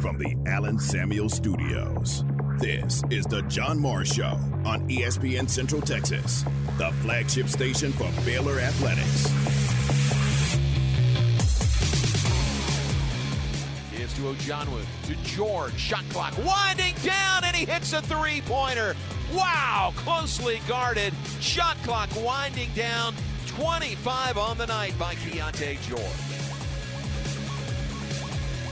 [0.00, 2.22] From the Allen Samuel Studios,
[2.60, 6.44] this is the John Morris Show on ESPN Central Texas,
[6.76, 9.24] the flagship station for Baylor Athletics.
[13.90, 18.94] Gives to Ojonwu, to George, shot clock winding down, and he hits a three pointer.
[19.34, 21.12] Wow, closely guarded.
[21.40, 23.14] Shot clock winding down.
[23.48, 26.27] 25 on the night by Keyonte George.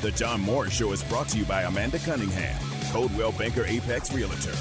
[0.07, 2.57] The John Morris Show is brought to you by Amanda Cunningham,
[2.93, 4.55] Coldwell Banker Apex Realtor,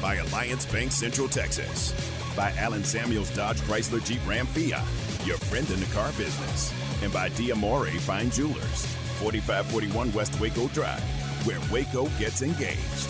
[0.00, 1.92] by Alliance Bank Central Texas,
[2.36, 4.86] by Allen Samuels Dodge Chrysler Jeep Ram Fiat,
[5.26, 6.72] your friend in the car business,
[7.02, 8.86] and by Diamore Fine Jewelers,
[9.18, 11.02] 4541 West Waco Drive,
[11.44, 13.08] where Waco gets engaged.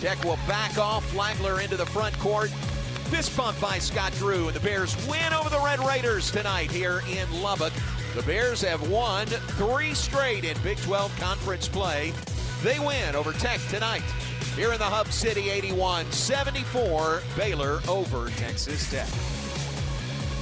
[0.00, 1.04] Tech will back off.
[1.10, 2.48] Flagler into the front court.
[3.10, 7.02] Fist bump by Scott Drew, and the Bears win over the Red Raiders tonight here
[7.10, 7.74] in Lubbock.
[8.14, 12.12] The Bears have won three straight in Big 12 conference play.
[12.60, 14.02] They win over Tech tonight.
[14.56, 19.06] Here in the Hub City, 81 74, Baylor over Texas Tech.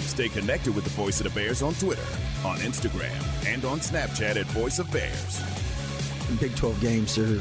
[0.07, 2.01] Stay connected with the Voice of the Bears on Twitter,
[2.43, 5.43] on Instagram, and on Snapchat at Voice of Bears.
[6.31, 7.39] In Big 12 games, they're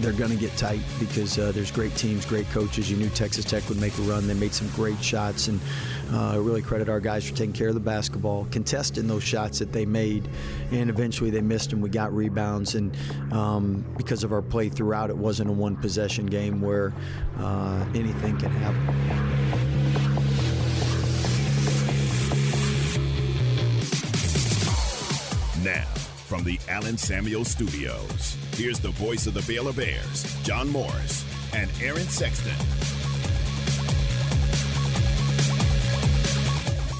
[0.00, 2.90] they're going to get tight because uh, there's great teams, great coaches.
[2.90, 4.26] You knew Texas Tech would make a run.
[4.26, 5.60] They made some great shots, and
[6.12, 9.72] uh, really credit our guys for taking care of the basketball, contesting those shots that
[9.72, 10.28] they made,
[10.70, 12.74] and eventually they missed and we got rebounds.
[12.74, 12.94] And
[13.32, 16.92] um, because of our play throughout, it wasn't a one possession game where
[17.38, 19.66] uh, anything can happen.
[25.64, 25.95] Now,
[26.26, 31.24] from the Allen Samuel Studios, here's the voice of the Baylor Bears, John Morris
[31.54, 32.52] and Aaron Sexton.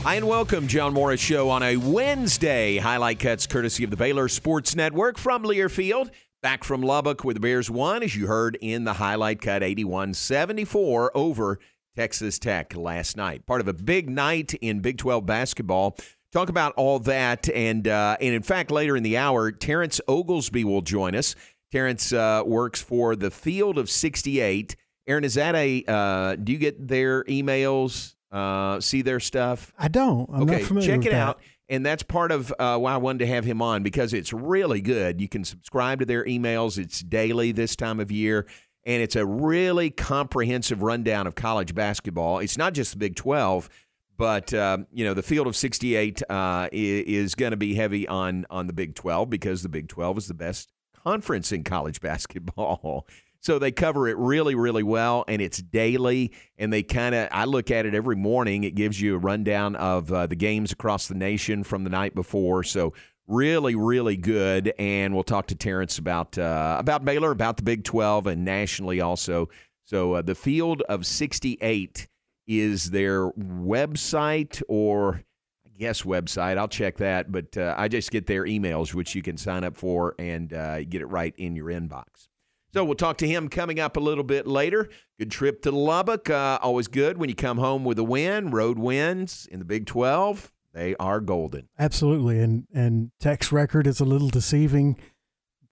[0.05, 2.77] Hi, and welcome, John Morris Show on a Wednesday.
[2.77, 6.11] Highlight cuts courtesy of the Baylor Sports Network from Learfield.
[6.41, 10.15] Back from Lubbock where the Bears won, as you heard in the highlight cut, 81
[10.15, 11.59] 74 over
[11.97, 13.45] Texas Tech last night.
[13.45, 15.97] Part of a big night in Big 12 basketball.
[16.33, 20.65] Talk about all that, and uh, and in fact, later in the hour, Terrence Oglesby
[20.65, 21.35] will join us.
[21.73, 24.77] Terrence uh, works for the Field of 68.
[25.07, 25.85] Aaron, is that a?
[25.87, 28.15] Uh, do you get their emails?
[28.31, 29.73] Uh, see their stuff?
[29.79, 30.29] I don't.
[30.33, 31.15] I'm okay, check it that.
[31.15, 31.41] out.
[31.69, 34.81] And that's part of uh, why I wanted to have him on because it's really
[34.81, 35.21] good.
[35.21, 36.79] You can subscribe to their emails.
[36.79, 38.47] It's daily this time of year,
[38.85, 42.39] and it's a really comprehensive rundown of college basketball.
[42.39, 43.69] It's not just the Big 12,
[44.17, 48.47] but uh, you know the field of 68 uh, is, going to be heavy on
[48.51, 50.73] on the Big 12 because the Big 12 is the best
[51.05, 53.07] conference in college basketball.
[53.41, 56.33] So they cover it really, really well, and it's daily.
[56.59, 58.65] And they kind of, I look at it every morning.
[58.65, 62.13] It gives you a rundown of uh, the games across the nation from the night
[62.13, 62.65] before.
[62.65, 62.95] So
[63.29, 64.73] really, really good.
[64.81, 69.01] And we'll talk to Terrence about uh, about Baylor, about the Big Twelve, and nationally
[69.01, 69.49] also.
[69.85, 72.09] So uh, the Field of 68
[72.47, 75.23] is their website or.
[75.67, 76.57] I guess website.
[76.57, 79.77] I'll check that, but uh, I just get their emails, which you can sign up
[79.77, 82.29] for and uh, get it right in your inbox.
[82.73, 84.89] So we'll talk to him coming up a little bit later.
[85.19, 86.31] Good trip to Lubbock.
[86.31, 88.51] Uh, always good when you come home with a win.
[88.51, 90.51] Road wins in the Big 12.
[90.73, 91.69] They are golden.
[91.79, 94.99] Absolutely, and and Tech's record is a little deceiving.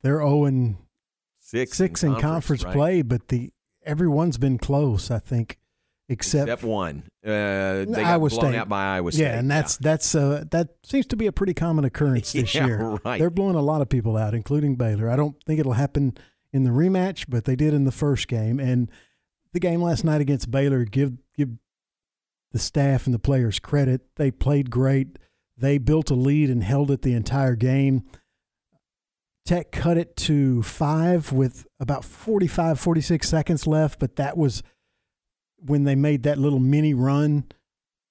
[0.00, 0.76] They're zero
[1.38, 2.72] Six, six in conference, right?
[2.72, 3.52] play, but the
[3.84, 5.10] everyone's been close.
[5.10, 5.58] I think,
[6.08, 7.04] except, Except one.
[7.24, 7.30] Uh,
[7.84, 8.54] they got Iowa blown State.
[8.56, 9.22] out by Iowa State.
[9.22, 12.66] yeah, and that's that's uh, that seems to be a pretty common occurrence this Yeah,
[12.66, 12.98] year.
[13.04, 13.18] right.
[13.18, 15.08] They're blowing a lot of people out, including Baylor.
[15.10, 16.16] I don't think it'll happen
[16.52, 18.60] in the rematch, but they did in the first game.
[18.60, 18.90] And
[19.52, 21.50] the game last night against Baylor, give give
[22.52, 24.02] the staff and the players credit.
[24.16, 25.18] They played great.
[25.56, 28.04] They built a lead and held it the entire game.
[29.46, 34.62] Tech cut it to five with about 45, 46 seconds left, but that was
[35.64, 37.44] when they made that little mini run,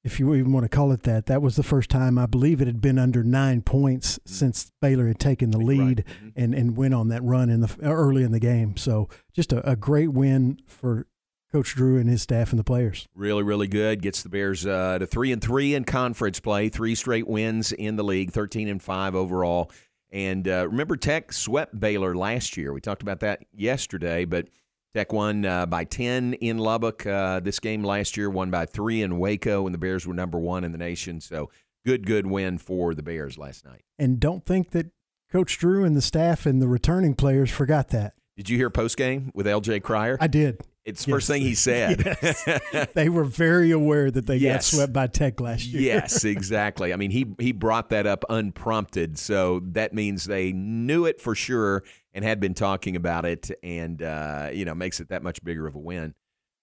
[0.03, 1.27] if you even want to call it that.
[1.27, 5.07] That was the first time I believe it had been under nine points since Baylor
[5.07, 5.67] had taken the Right.
[5.67, 6.31] lead Mhm.
[6.35, 8.75] and, and went on that run in the early in the game.
[8.75, 11.07] So just a, a great win for
[11.53, 13.07] Coach Drew and his staff and the players.
[13.15, 14.01] Really, really good.
[14.01, 16.67] Gets the Bears uh, to three and three in conference play.
[16.67, 18.31] Three straight wins in the league.
[18.31, 19.69] Thirteen and five overall.
[20.11, 22.73] And uh, remember, Tech swept Baylor last year.
[22.73, 24.47] We talked about that yesterday, but
[24.93, 27.05] Tech won uh, by ten in Lubbock.
[27.05, 30.37] Uh, this game last year won by three in Waco, and the Bears were number
[30.39, 31.19] one in the nation.
[31.19, 31.49] So
[31.85, 33.81] good, good win for the Bears last night.
[33.97, 34.91] And don't think that
[35.31, 38.13] Coach Drew and the staff and the returning players forgot that.
[38.37, 39.79] Did you hear post game with L.J.
[39.79, 40.17] Cryer?
[40.21, 40.61] I did.
[40.85, 42.17] it's the first thing he said.
[42.93, 44.71] They were very aware that they Yes.
[44.71, 45.81] got swept by Tech last year.
[45.81, 46.93] yes, exactly.
[46.93, 51.33] I mean, he he brought that up unprompted, so that means they knew it for
[51.35, 55.43] sure, and had been talking about it, and uh, you know makes it that much
[55.43, 56.13] bigger of a win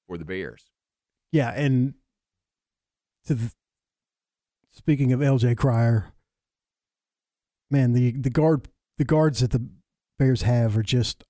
[0.06, 0.70] for the Bears.
[1.32, 1.94] Yeah, and
[3.26, 3.52] to the,
[4.70, 6.12] speaking of LJ Cryer,
[7.70, 8.69] man, the the guard
[8.99, 9.67] the guards that the
[10.19, 11.25] Bears have are just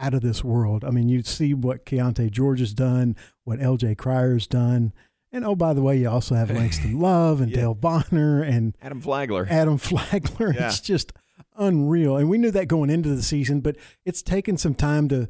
[0.00, 0.84] out of this world.
[0.84, 4.92] I mean, you see what Keyonte George has done, what LJ Cryer's done.
[5.30, 7.58] And oh, by the way, you also have Langston Love and Yeah.
[7.58, 9.46] Dale Bonner and Adam Flagler.
[9.50, 10.52] Adam Flagler.
[10.52, 10.66] Yeah.
[10.68, 11.12] It's just
[11.56, 12.16] unreal.
[12.16, 15.28] And we knew that going into the season, but it's taken some time to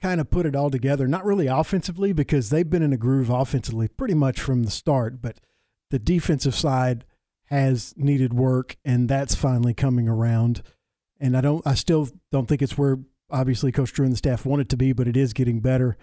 [0.00, 1.06] kind of put it all together.
[1.08, 5.22] Not really offensively because they've been in a groove offensively pretty much from the start,
[5.22, 5.40] but
[5.90, 7.04] the defensive side
[7.46, 10.62] has needed work and that's finally coming around.
[11.20, 12.98] And I don't I still don't think it's where
[13.30, 15.96] obviously Coach Drew and the staff want it to be, but it is getting better.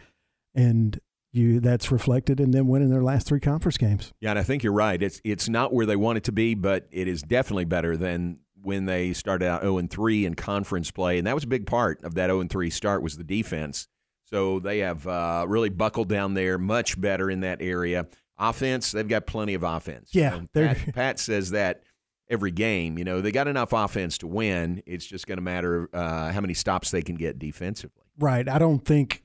[0.56, 1.00] And
[1.34, 4.14] you that's reflected in them winning their last three conference games.
[4.20, 5.02] Yeah, and I think you're right.
[5.02, 8.40] It's it's not where they want it to be, but it is definitely better than
[8.63, 11.66] when they started out 0 and 3 in conference play, and that was a big
[11.66, 13.88] part of that 0 and 3 start was the defense.
[14.25, 18.08] So they have uh, really buckled down there, much better in that area.
[18.40, 20.10] Offense, they've got plenty of offense.
[20.13, 21.84] Yeah, Pat, Pat says that
[22.31, 22.98] every game.
[22.98, 24.81] You know, they got enough offense to win.
[24.88, 28.06] It's just going to matter uh, how many stops they can get defensively.
[28.18, 28.48] Right.
[28.48, 29.22] I don't think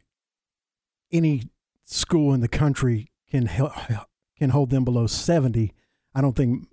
[1.12, 1.44] any
[1.84, 4.06] school in the country can hel-
[4.36, 5.72] can hold them below 70.
[6.14, 6.66] I don't think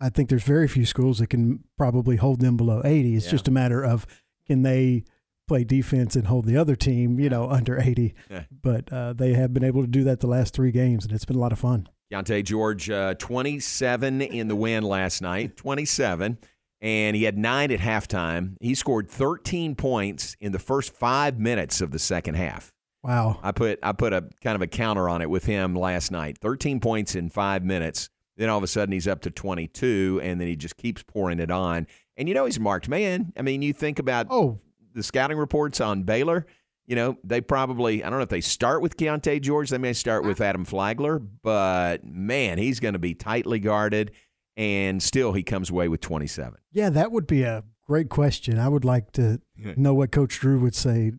[0.00, 3.16] I think there's very few schools that can probably hold them below 80.
[3.16, 3.30] It's Yeah.
[3.32, 4.06] just a matter of
[4.46, 5.04] can they
[5.48, 8.14] play defense and hold the other team, you know, under 80.
[8.30, 8.44] Yeah.
[8.62, 11.24] But uh, they have been able to do that the last three games, and it's
[11.24, 11.88] been a lot of fun.
[12.12, 16.38] Keyonte George, uh, 27 in the win last night, 27,
[16.80, 18.56] and he had nine at halftime.
[18.60, 22.72] He scored 13 points in the first five minutes of the second half.
[23.02, 23.38] Wow.
[23.42, 26.36] I put I put a kind of a counter on it with him last night.
[26.38, 28.10] 13 points in five minutes.
[28.38, 31.40] Then all of a sudden he's up to 22, and then he just keeps pouring
[31.40, 31.86] it on.
[32.16, 33.32] And you know he's a marked man.
[33.36, 34.58] I mean, you think about Oh,
[34.94, 36.46] the scouting reports on Baylor,
[36.86, 39.92] you know, they probably, I don't know if they start with Keyonte George, they may
[39.92, 44.12] start with Adam Flagler, but man, he's going to be tightly guarded,
[44.56, 46.58] and still he comes away with 27.
[46.72, 48.58] yeah, that would be a great question.
[48.58, 49.40] I would like to
[49.76, 51.12] know what Coach Drew would say.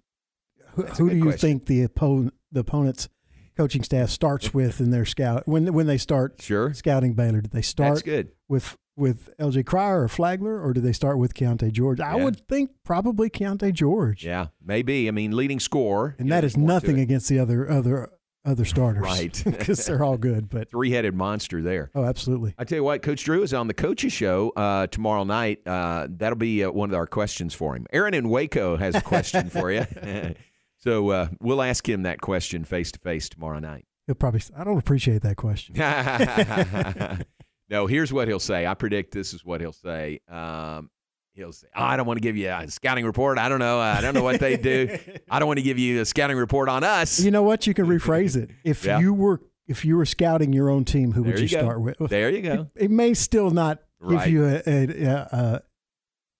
[0.74, 1.40] Who, who do you question.
[1.40, 3.10] think the opponent, the opponent's
[3.60, 6.74] coaching staff starts with in their scout when when they start Sure.
[6.74, 7.42] scouting Baylor?
[7.42, 8.30] Did they That's start good.
[8.48, 12.00] with with LJ Cryer or Flagler, or do they start with Keyonte George?
[12.00, 12.24] I Yeah.
[12.24, 15.10] would think probably Keyonte George, Yeah, maybe.
[15.10, 16.16] I mean, leading score.
[16.20, 18.10] and that is nothing against the other other
[18.46, 19.44] other starters, Right.
[19.46, 20.50] Because they're all good.
[20.50, 21.92] But Three headed monster there.
[21.94, 22.56] oh, absolutely.
[22.58, 25.60] I tell you what, Coach Drew is on the coaches show uh, tomorrow night.
[25.68, 27.86] Uh, that'll be uh, one of our questions for him.
[27.92, 29.86] Aaron in Waco has a question for you.
[30.80, 33.86] so uh, we'll ask him that question face to face tomorrow night.
[34.08, 34.42] He'll probably.
[34.58, 35.76] I don't appreciate that question.
[37.70, 38.66] no, here's what he'll say.
[38.66, 40.20] I predict this is what he'll say.
[40.28, 40.90] Um,
[41.34, 43.38] he'll say, oh, I don't want to give you a scouting report.
[43.38, 43.80] I don't know.
[43.80, 44.98] I don't know what they do.
[45.30, 47.20] I don't want to give you a scouting report on us.
[47.20, 47.68] You know what?
[47.68, 48.50] You can rephrase it.
[48.64, 49.00] If Yeah.
[49.00, 51.98] you were if you were scouting your own team, who would you, you start with?
[52.10, 52.68] There you go.
[52.76, 54.24] It, it may still not Right.
[54.26, 55.62] give you a a, a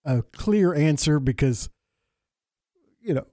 [0.06, 1.70] a clear answer because
[3.02, 3.28] you know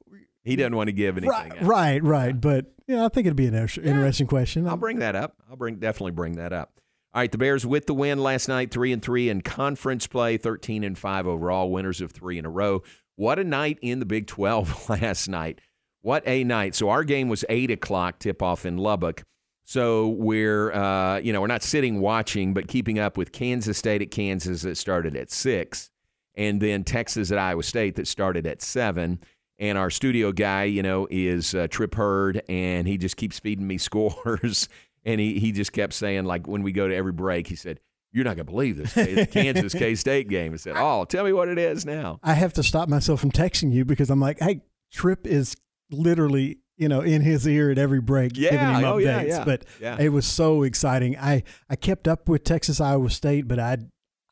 [0.46, 1.31] He doesn't want to give anything.
[1.31, 1.62] right out.
[1.62, 2.40] right right.
[2.40, 4.66] But you know, I think it'd be an inter- interesting question.
[4.69, 5.37] I'll bring that up.
[5.50, 6.72] I'll bring definitely bring that up.
[7.12, 10.37] All right, the Bears with the win last night, three and three in conference play,
[10.37, 12.82] thirteen and five overall, winners of three in a row.
[13.16, 15.60] What a night in the Big Twelve last night.
[16.03, 16.74] What a night!
[16.74, 19.24] So our game was eight o'clock tip off in Lubbock.
[19.65, 24.03] So we're uh, you know we're not sitting watching, but keeping up with Kansas State
[24.03, 25.91] at Kansas that started at six,
[26.34, 29.19] and then Texas at Iowa State that started at seven.
[29.58, 33.67] And our studio guy, you know, is uh, Trip Hurd, and he just keeps feeding
[33.67, 34.69] me scores.
[35.05, 37.81] And he, he just kept saying, like, when we go to every break, he said,
[38.13, 40.53] You're not going to believe this Kansas K State game.
[40.53, 42.19] I said, Oh, tell me what it is now.
[42.22, 45.55] I have to stop myself from texting you because I'm like, hey, Trip is
[45.91, 49.05] literally you know in his ear at every break Yeah, giving him oh, updates.
[49.05, 49.96] yeah, yeah, But yeah.
[49.98, 51.17] it was so exciting.
[51.17, 53.79] I I kept up with Texas Iowa State, but I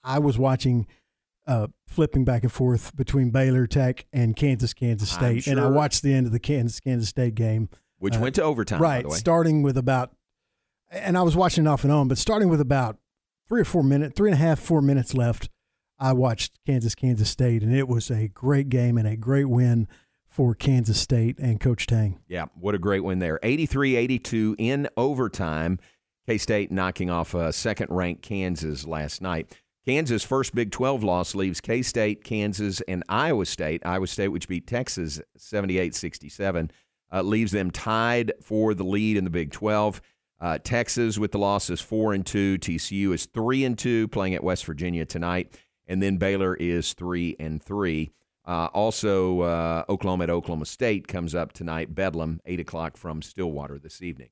[0.03, 0.87] I was watching.
[1.47, 6.03] Uh, flipping back and forth between Baylor Tech and Kansas Kansas State, and I watched
[6.03, 7.69] the end of the Kansas Kansas State game.
[7.99, 9.17] Which Uh, went to overtime, by right, the way.
[9.19, 10.13] starting with about,
[10.91, 12.97] and I was watching off and on, but starting with about
[13.47, 15.51] three or four minutes, three and a half, four minutes left,
[15.99, 19.87] I watched Kansas Kansas State, and it was a great game and a great win
[20.27, 22.21] for Kansas State and Coach Tang.
[22.27, 23.39] Yeah, what a great win there.
[23.43, 25.79] 83 82 in overtime.
[26.27, 29.55] K State knocking off a second ranked Kansas last night.
[29.87, 33.85] Kansas' first Big 12 loss leaves K State, Kansas, and Iowa State.
[33.85, 36.71] Iowa State, which beat Texas 78 67,
[37.13, 40.01] uh, leaves them tied for the lead in the Big 12.
[40.41, 42.59] Uh, Texas with the losses four and two.
[42.59, 47.37] TCU is three and two, playing at West Virginia tonight, and then Baylor is three
[47.39, 48.11] and three.
[48.47, 51.95] Uh, also, uh, Oklahoma at Oklahoma State comes up tonight.
[51.95, 54.29] Bedlam, 8 o'clock from Stillwater this evening.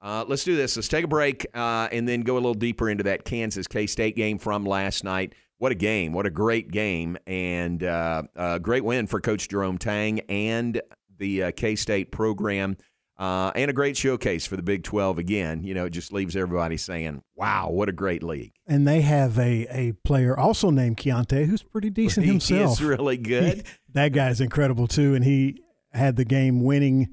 [0.00, 0.76] Uh, let's do this.
[0.76, 3.86] Let's take a break uh, and then go a little deeper into that Kansas K
[3.86, 5.34] State game from last night.
[5.58, 6.12] What a game.
[6.12, 7.16] What a great game.
[7.26, 10.80] And uh, a great win for Coach Jerome Tang and
[11.18, 12.76] the uh, K State program.
[13.18, 15.64] Uh, and a great showcase for the Big 12 again.
[15.64, 18.52] You know, it just leaves everybody saying, wow, what a great league.
[18.68, 22.78] And they have a, a player also named Keyontae who's pretty decent he himself.
[22.78, 23.64] He's really good.
[23.94, 25.14] That guy's incredible, too.
[25.14, 25.60] And he
[25.92, 27.08] had the game winning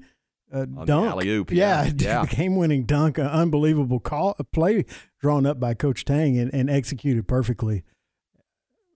[0.52, 1.10] uh, dunk.
[1.10, 2.24] Alley-oop, yeah, yeah.
[2.28, 4.84] the game winning dunk, an unbelievable call, a play
[5.20, 7.82] drawn up by Coach Tang and, and executed perfectly.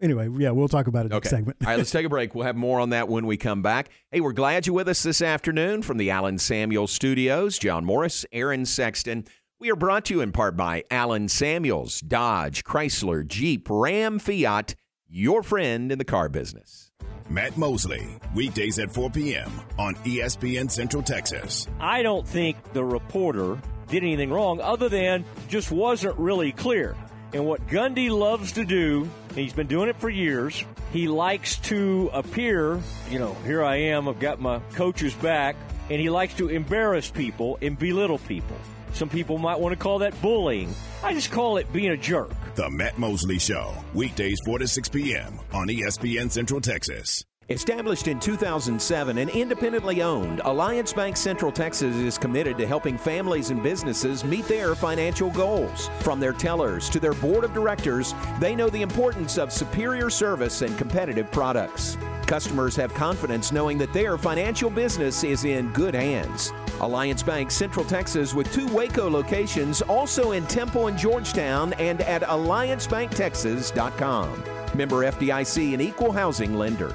[0.02, 1.58] Anyway, yeah, we'll talk about it next segment.
[1.60, 2.34] All right, let's take a break.
[2.34, 3.90] We'll have more on that when we come back.
[4.10, 7.58] Hey, we're glad you're with us this afternoon from the Allen Samuel Studios.
[7.58, 9.26] John Morris, Aaron Sexton.
[9.58, 14.74] We are brought to you in part by Allen Samuels, Dodge, Chrysler, Jeep, Ram, Fiat,
[15.06, 16.89] your friend in the car business.
[17.28, 19.52] Matt Mosley, weekdays at 4 p.m.
[19.78, 21.68] on ESPN Central Texas.
[21.78, 26.96] I don't think the reporter did anything wrong other than just wasn't really clear.
[27.32, 32.10] And what Gundy loves to do, he's been doing it for years, he likes to
[32.12, 32.80] appear,
[33.10, 35.54] you know, here I am, I've got my coach's back,
[35.88, 38.56] and he likes to embarrass people and belittle people.
[38.92, 40.74] Some people might want to call that bullying.
[41.02, 42.30] I just call it being a jerk.
[42.54, 45.38] The Matt Mosley Show, weekdays 4 to 6 p.m.
[45.52, 47.24] on ESPN Central Texas.
[47.50, 53.50] Established in 2007 and independently owned, Alliance Bank Central Texas is committed to helping families
[53.50, 55.88] and businesses meet their financial goals.
[55.98, 60.62] From their tellers to their board of directors, they know the importance of superior service
[60.62, 61.98] and competitive products.
[62.24, 66.52] Customers have confidence knowing that their financial business is in good hands.
[66.80, 72.22] Alliance Bank Central Texas with two Waco locations, also in Temple and Georgetown, and at
[72.22, 74.44] alliancebanktexas.com.
[74.74, 76.94] Member FDIC and equal housing lender.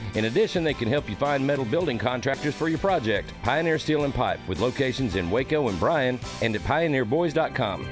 [0.15, 3.33] In addition, they can help you find metal building contractors for your project.
[3.43, 7.87] Pioneer Steel and Pipe, with locations in Waco and Bryan, and at pioneerboys.com.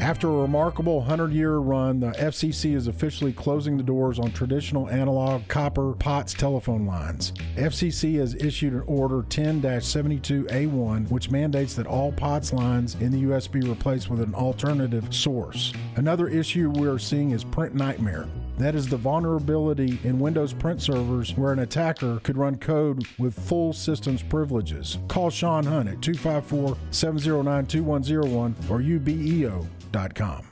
[0.00, 4.88] After a remarkable 100 year run, the FCC is officially closing the doors on traditional
[4.88, 7.32] analog copper POTS telephone lines.
[7.56, 13.18] FCC has issued an Order 10 72A1, which mandates that all POTS lines in the
[13.20, 13.46] U.S.
[13.46, 15.72] be replaced with an alternative source.
[15.96, 18.28] Another issue we are seeing is Print Nightmare.
[18.58, 23.34] That is the vulnerability in Windows print servers where an attacker could run code with
[23.34, 24.98] full systems privileges.
[25.08, 30.51] Call Sean Hunt at 254 709 2101 or ubeo.com.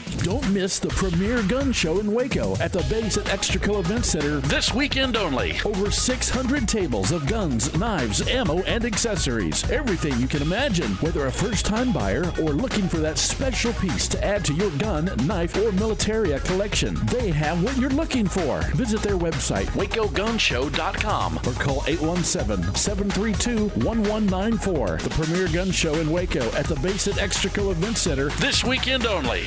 [0.17, 4.39] Don't miss the premier gun show in Waco at the base at Extraco Event Center
[4.41, 5.59] this weekend only.
[5.65, 9.67] Over 600 tables of guns, knives, ammo, and accessories.
[9.71, 14.07] Everything you can imagine, whether a first time buyer or looking for that special piece
[14.09, 16.93] to add to your gun, knife, or militaria collection.
[17.07, 18.61] They have what you're looking for.
[18.75, 24.97] Visit their website, wacogunshow.com, or call 817 732 1194.
[24.97, 29.07] The premier gun show in Waco at the base at Extraco Event Center this weekend
[29.07, 29.45] only.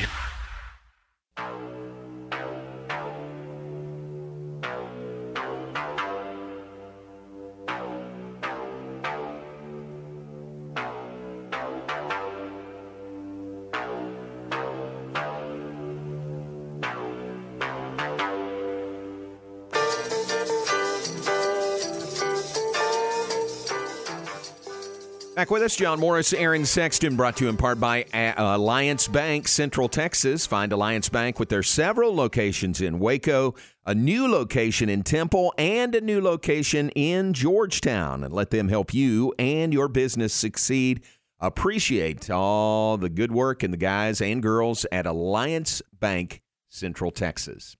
[25.44, 29.06] Back with us, John Morris, Aaron Sexton, brought to you in part by uh, Alliance
[29.06, 30.46] Bank, Central Texas.
[30.46, 35.94] Find Alliance Bank with their several locations in Waco, a new location in Temple, and
[35.94, 38.24] a new location in Georgetown.
[38.24, 41.04] And let them help you and your business succeed.
[41.38, 47.76] Appreciate all the good work and the guys and girls at Alliance Bank, Central Texas.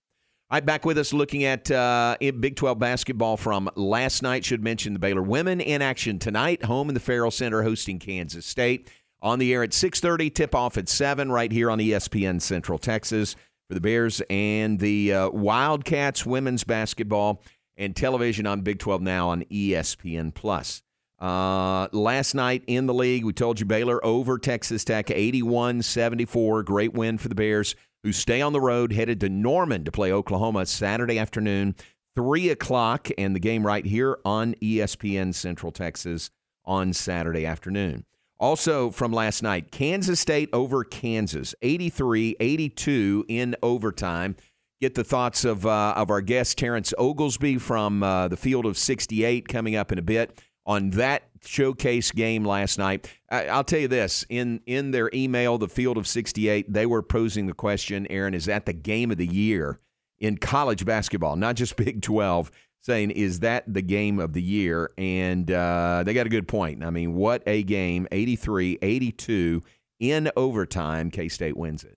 [0.55, 4.45] All right, back with us looking at uh, Big 12 basketball from last night.
[4.45, 8.47] Should mention the Baylor women in action tonight, home in the Ferrell Center hosting Kansas
[8.47, 8.89] State.
[9.21, 13.35] On the air at 6.30, tip-off at 7 right here on ESPN Central Texas
[13.67, 17.43] for the Bears and the uh, Wildcats women's basketball
[17.77, 20.33] and television on Big 12 now on ESPN+.
[20.33, 20.83] Plus.
[21.19, 26.65] Uh, last night in the league, we told you Baylor over Texas Tech, 81-74.
[26.65, 30.13] Great win for the Bears who stay on the road, headed to Norman to play
[30.13, 31.75] Oklahoma Saturday afternoon,
[32.15, 36.31] 3 o'clock, and the game right here on ESPN Central Texas
[36.65, 38.05] on Saturday afternoon.
[38.39, 44.37] Also from last night, Kansas State over Kansas, 83 82 in overtime.
[44.81, 48.77] Get the thoughts of, uh, of our guest, Terrence Oglesby from uh, the Field of
[48.77, 53.11] 68, coming up in a bit on that showcase game last night.
[53.31, 57.03] I, will tell you this: in in their email, the Field of 68, they were
[57.03, 59.81] posing the question, Aaron, is that the game of the year
[60.19, 62.51] in college basketball, not just Big 12?
[62.81, 64.91] Saying, is that the game of the year?
[64.99, 66.85] And uh, they got a good point.
[66.85, 69.63] I mean, what a game 83 82
[70.01, 71.11] in overtime.
[71.11, 71.97] K State wins it.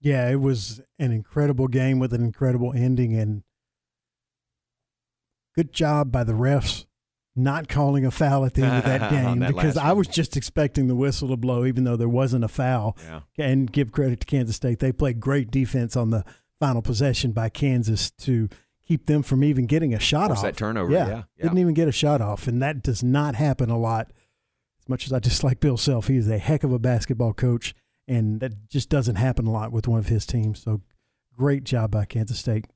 [0.00, 3.14] Yeah, it was an incredible game with an incredible ending.
[3.16, 3.42] And
[5.54, 6.86] good job by the refs
[7.42, 10.36] not calling a foul at the end of that game that because I was just
[10.36, 12.96] expecting the whistle to blow, even though there wasn't a foul.
[13.04, 13.20] Yeah.
[13.38, 14.78] And give credit to Kansas State.
[14.78, 16.24] They played great defense on the
[16.58, 18.48] final possession by Kansas to
[18.86, 20.42] keep them from even getting a shot off.
[20.42, 20.92] that turnover?
[20.92, 21.08] Yeah.
[21.08, 21.22] Yeah.
[21.42, 22.46] Didn't even get a shot off.
[22.46, 24.12] And that does not happen a lot.
[24.80, 27.74] As much as I dislike Bill Self, he is a heck of a basketball coach.
[28.08, 30.62] And that just doesn't happen a lot with one of his teams.
[30.62, 30.80] So
[31.36, 32.66] great job by Kansas State.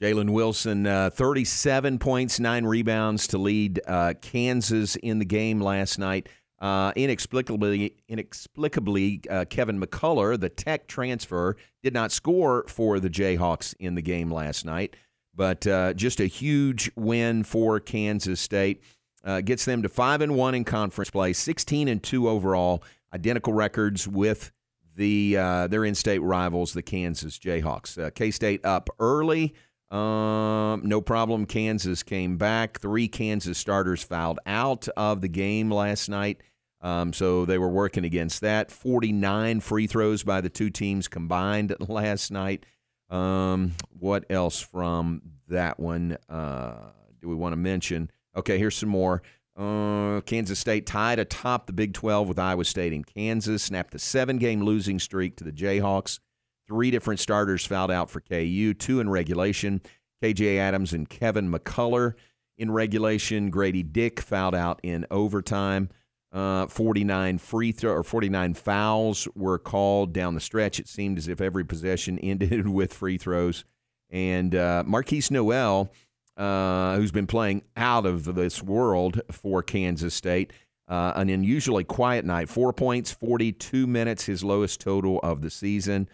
[0.00, 5.98] Jalen Wilson, uh, 37 points, nine rebounds to lead uh, Kansas in the game last
[5.98, 6.28] night.
[6.58, 13.74] Uh, inexplicably, inexplicably, uh, Kevin McCullar, the Tech transfer, did not score for the Jayhawks
[13.78, 14.96] in the game last night.
[15.34, 18.82] But uh, just a huge win for Kansas State.
[19.24, 22.82] Uh, gets them to five and one in conference play, 16 and two overall,
[23.12, 24.52] identical records with
[24.94, 28.14] the their in-state rivals, the Kansas Jayhawks.
[28.14, 29.54] K State up early.
[29.90, 31.46] Um, no problem.
[31.46, 32.80] Kansas came back.
[32.80, 36.42] Three Kansas starters fouled out of the game last night.
[36.80, 38.70] Um, so they were working against that.
[38.70, 42.66] 49 free throws by the two teams combined last night.
[43.08, 48.10] Um, what else from that one uh, do we want to mention?
[48.36, 49.22] Okay, here's some more.
[49.56, 53.98] Uh, Kansas State tied atop the Big 12 with Iowa State and Kansas, snapped the
[53.98, 56.18] seven game losing streak to the Jayhawks.
[56.66, 59.80] Three different starters fouled out for KU, two in regulation.
[60.22, 62.14] KJ Adams and Kevin McCullar
[62.58, 63.50] in regulation.
[63.50, 65.90] Grady Dick fouled out in overtime.
[66.32, 70.80] Uh, 49 free throw or 49 fouls were called down the stretch.
[70.80, 73.64] It seemed as if every possession ended with free throws.
[74.10, 75.92] And uh, Markquis Nowell,
[76.36, 80.52] uh, who's been playing out of this world for Kansas State,
[80.88, 82.48] uh, an unusually quiet night.
[82.48, 86.08] Four points, 42 minutes, his lowest total of the season.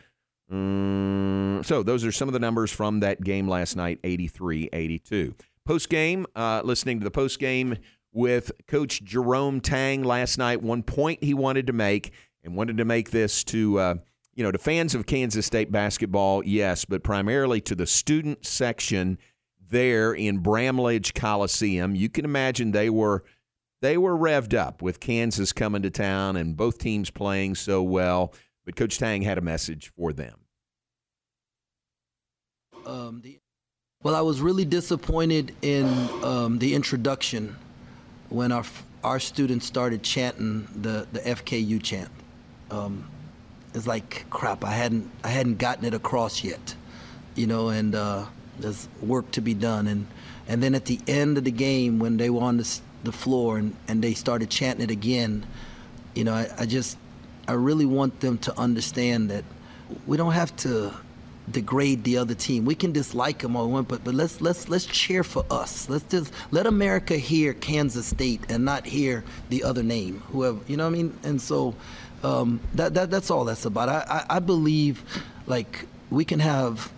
[0.51, 5.35] Um, so those are some of the numbers from that game last night 83 82.
[5.65, 7.77] Post game, uh, listening to the post game
[8.13, 10.63] with Coach Jerome Tang last night.
[10.63, 13.79] One point he wanted to make and wanted to make this to.
[13.79, 13.95] Uh,
[14.35, 19.19] you know, to fans of Kansas State basketball, yes, but primarily to the student section
[19.73, 21.95] there in Bramlage Coliseum.
[21.95, 23.25] You can imagine they were
[23.81, 28.33] they were revved up with Kansas coming to town and both teams playing so well.
[28.65, 30.39] But Coach Tang had a message for them.
[32.87, 33.39] Um, the,
[34.03, 35.87] well, I was really disappointed in
[36.23, 37.57] um, the introduction
[38.29, 38.65] when our
[39.05, 42.11] our students started chanting the, the FKU chant.
[42.71, 43.09] Um,
[43.75, 44.65] it's like crap.
[44.65, 46.75] I hadn't I hadn't gotten it across yet,
[47.35, 48.27] you know, and uh,
[48.59, 49.87] there's work to be done.
[49.87, 50.07] And
[50.49, 53.59] and then at the end of the game, when they were on the, the floor
[53.59, 55.47] and, and they started chanting it again,
[56.15, 56.99] you know, I, I just
[57.49, 59.45] I really want them to understand that
[60.07, 60.95] we don't have to
[61.51, 62.65] degrade the other team.
[62.65, 65.89] We can dislike them all want, but but let's let's let's cheer for us.
[65.89, 70.77] Let's just let America hear Kansas State and not hear the other name, whoever you
[70.77, 71.19] know what I mean.
[71.25, 71.75] And so
[72.23, 73.89] um, that, that that's all that's about.
[73.89, 75.03] I, I, I believe
[75.47, 76.93] like we can have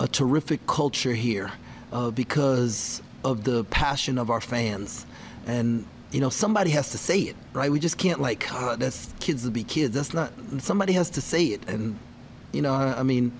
[0.00, 1.52] a terrific culture here
[1.92, 5.06] uh, because of the passion of our fans
[5.46, 9.12] and you know somebody has to say it right we just can't like oh, that's
[9.18, 11.98] kids will be kids that's not somebody has to say it and
[12.52, 13.32] you know i, I mean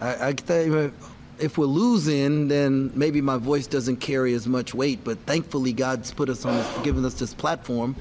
[0.00, 0.90] I, I
[1.38, 6.12] if we're losing then maybe my voice doesn't carry as much weight but thankfully god's
[6.12, 7.96] put us on this, given us this platform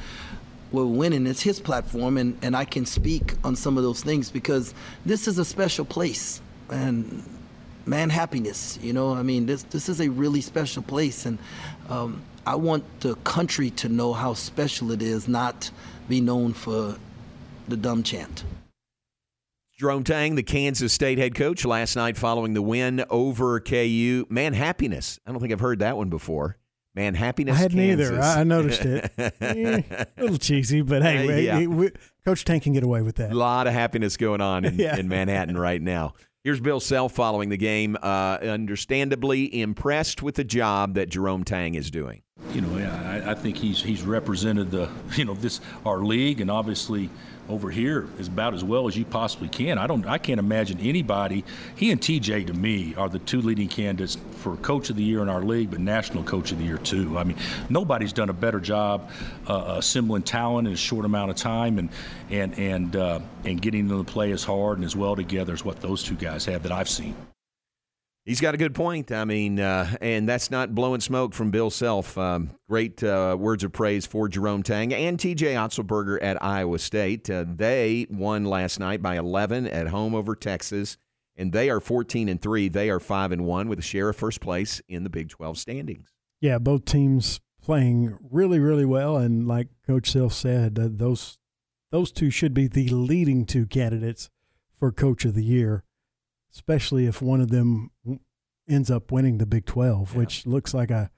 [0.72, 1.26] we're winning.
[1.26, 4.74] It's his platform, and, and I can speak on some of those things because
[5.06, 6.42] this is a special place.
[6.70, 7.24] And
[7.86, 11.26] man, happiness, you know, I mean, this, this is a really special place.
[11.26, 11.40] And
[11.90, 15.72] um, I want the country to know how special it is, not
[16.08, 16.96] be known for
[17.68, 18.44] the dumb chant.
[19.78, 24.26] Jerome Tang, the Kansas State head coach, last night following the win over KU.
[24.30, 25.20] Man, happiness.
[25.26, 26.58] I don't think I've heard that one before.
[26.94, 27.58] Man, happiness.
[27.58, 28.10] I hadn't Kansas.
[28.10, 28.22] either.
[28.22, 29.12] I noticed it.
[29.42, 31.68] eh, a little cheesy, but hey, uh, yeah.
[31.68, 31.92] we,
[32.24, 33.34] Coach Tang can get away with that.
[33.34, 34.96] A lot of happiness going on in, yeah.
[34.96, 36.14] in Manhattan right now.
[36.46, 41.74] Here's Bill Self following the game, uh, understandably impressed with the job that Jerome Tang
[41.74, 42.22] is doing.
[42.54, 46.52] You know, I, I think he's he's represented the you know this our league and
[46.52, 47.10] obviously
[47.50, 49.78] over here is about as well as you possibly can.
[49.78, 51.44] I don't I can't imagine anybody.
[51.76, 55.22] He and TJ to me are the two leading candidates for coach of the year
[55.22, 57.18] in our league, but national coach of the year too.
[57.18, 57.38] I mean,
[57.70, 59.10] nobody's done a better job
[59.48, 61.90] uh, assembling talent in a short amount of time and
[62.30, 65.64] and and uh, and getting them to play as hard and as well together as
[65.64, 67.16] what those two guys have that I've seen.
[68.26, 69.12] He's got a good point.
[69.12, 72.18] I mean, uh, and that's not blowing smoke from Bill Self.
[72.18, 77.30] Um, great uh, words of praise for Jerome Tang and TJ Otzelberger at Iowa State.
[77.30, 80.98] Uh, they won last night by 11 at home over Texas,
[81.38, 82.68] and they are 14 and three.
[82.68, 85.60] They are five and one with a share of first place in the Big 12
[85.60, 86.12] standings.
[86.42, 91.38] Yeah, both teams playing really, really well, and like Coach Self said, those
[91.92, 94.32] those two should be the leading two candidates
[94.76, 95.85] for Coach of the Year
[96.56, 97.92] especially if one of them
[98.68, 100.18] ends up winning the Big 12, yeah.
[100.18, 101.12] which looks like a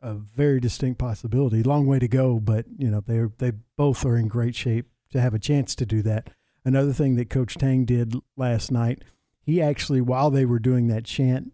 [0.00, 1.62] a very distinct possibility.
[1.62, 5.20] Long way to go, but you know they they both are in great shape to
[5.20, 6.28] have a chance to do that.
[6.62, 9.02] Another thing that Coach Tang did last night,
[9.40, 11.52] he actually while they were doing that chant,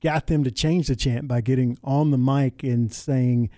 [0.00, 3.50] got them to change the chant by getting on the mic and saying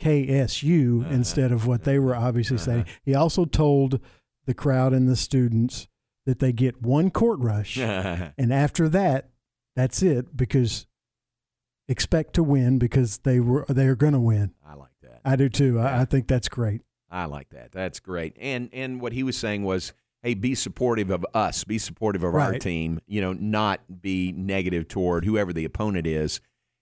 [0.00, 1.12] KSU uh-huh.
[1.12, 2.64] instead of what they were obviously uh-huh.
[2.64, 2.86] saying.
[3.02, 3.98] He also told
[4.46, 5.88] the crowd and the students
[6.26, 9.30] that they get one court rush, and after that,
[9.74, 10.86] that's it because
[11.88, 14.52] expect to win because they were they are going to win.
[14.66, 15.20] I like that.
[15.24, 15.76] I do too.
[15.76, 15.98] Yeah.
[15.98, 16.82] I, I think that's great.
[17.10, 17.72] I like that.
[17.72, 18.36] That's great.
[18.40, 22.34] And and what he was saying was, hey, be supportive of us, be supportive of
[22.34, 22.54] right.
[22.54, 23.00] our team.
[23.06, 26.40] You know, not be negative toward whoever the opponent is.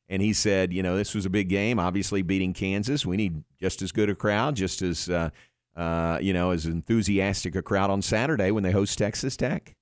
[0.09, 1.79] And he said, you know, this was a big game.
[1.79, 5.31] Obviously, beating Kansas, we need just as good a crowd, just as uh,
[5.76, 9.74] uh, you know, as enthusiastic a crowd on Saturday when they host Texas Tech.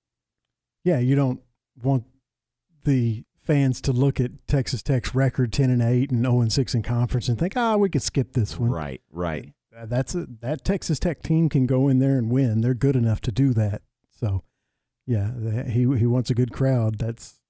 [0.85, 1.41] Yeah, you don't
[1.83, 2.05] want
[2.85, 6.75] the fans to look at Texas Tech's record 10 and 8 and 0 and 6
[6.75, 9.53] in conference and think, "Ah, oh, we could skip this one." Right, right.
[9.85, 12.61] That's a, that Texas Tech team can go in there and win.
[12.61, 13.83] They're good enough to do that.
[14.11, 14.43] So,
[15.07, 16.99] yeah, he he wants a good crowd.
[16.99, 17.41] That's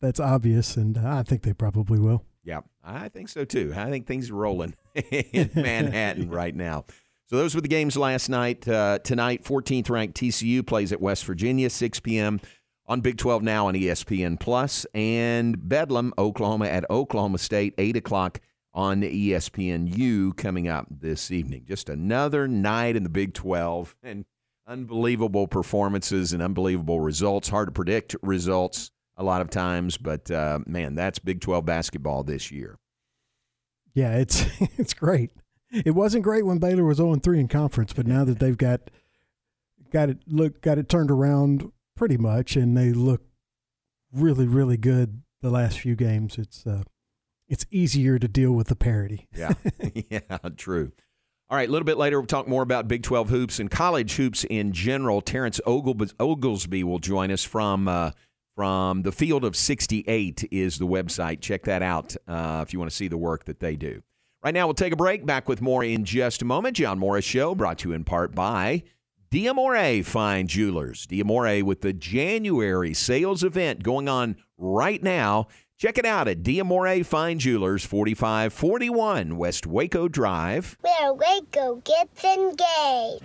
[0.00, 2.24] that's obvious and I think they probably will.
[2.44, 3.72] Yeah, I think so too.
[3.76, 6.84] I think things are rolling in Manhattan right now.
[7.32, 8.68] So those were the games last night.
[8.68, 12.42] Uh, tonight, 14th ranked TCU plays at West Virginia, 6 p.m.
[12.86, 18.40] on Big 12 Now on ESPN Plus, and Bedlam, Oklahoma at Oklahoma State, 8 o'clock
[18.74, 21.64] on ESPNU coming up this evening.
[21.66, 24.26] Just another night in the Big 12, and
[24.66, 27.48] unbelievable performances and unbelievable results.
[27.48, 32.24] Hard to predict results a lot of times, but uh, man, that's Big 12 basketball
[32.24, 32.78] this year.
[33.94, 34.44] Yeah, it's
[34.76, 35.30] it's great.
[35.72, 38.90] It wasn't great when Baylor was 0 3 in conference, but now that they've got
[39.90, 43.22] got it look got it turned around pretty much, and they look
[44.12, 46.36] really really good the last few games.
[46.38, 46.82] It's uh,
[47.48, 49.28] it's easier to deal with the parity.
[49.36, 49.52] Yeah,
[50.10, 50.92] yeah, true.
[51.50, 54.14] All right, a little bit later, we'll talk more about Big 12 hoops and college
[54.14, 55.20] hoops in general.
[55.20, 58.12] Terrence Oglesby will join us from uh,
[58.54, 61.40] from the Field of 68 is the website.
[61.40, 64.02] Check that out uh, if you want to see the work that they do.
[64.44, 65.24] Right now, we'll take a break.
[65.24, 66.76] Back with more in just a moment.
[66.76, 68.82] John Morris Show brought to you in part by
[69.30, 71.06] Diamore Fine Jewelers.
[71.06, 75.46] Diamore with the January sales event going on right now.
[75.78, 80.76] Check it out at Diamore Fine Jewelers, 4541 West Waco Drive.
[80.80, 83.22] Where Waco gets engaged.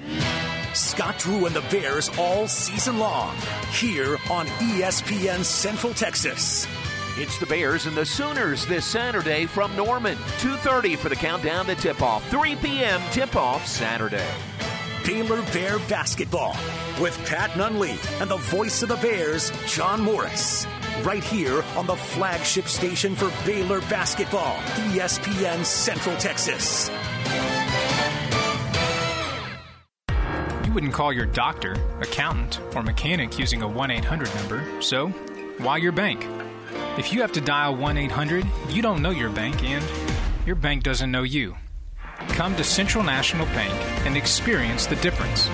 [0.75, 3.35] Scott Drew and the Bears all season long
[3.71, 6.67] here on ESPN Central Texas.
[7.19, 10.15] It's the Bears and the Sooners this Saturday from Norman.
[10.37, 12.23] 2.30 for the countdown to tip-off.
[12.29, 13.01] 3 p.m.
[13.09, 14.29] tip-off Saturday.
[15.03, 16.55] Baylor Bear Basketball
[17.01, 20.67] with Pat Nunley and the voice of the Bears, John Morris.
[21.01, 24.55] Right here on the flagship station for Baylor Basketball,
[24.91, 26.91] ESPN Central Texas.
[30.67, 35.07] You wouldn't call your doctor, accountant, or mechanic using a 1 800 number, so
[35.57, 36.27] why your bank?
[36.97, 39.83] If you have to dial 1 800, you don't know your bank and
[40.45, 41.55] your bank doesn't know you.
[42.29, 43.73] Come to Central National Bank
[44.05, 45.47] and experience the difference.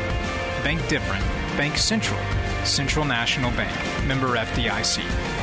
[0.63, 1.23] Bank different.
[1.57, 2.19] Bank Central.
[2.63, 3.75] Central National Bank.
[4.07, 5.42] Member FDIC.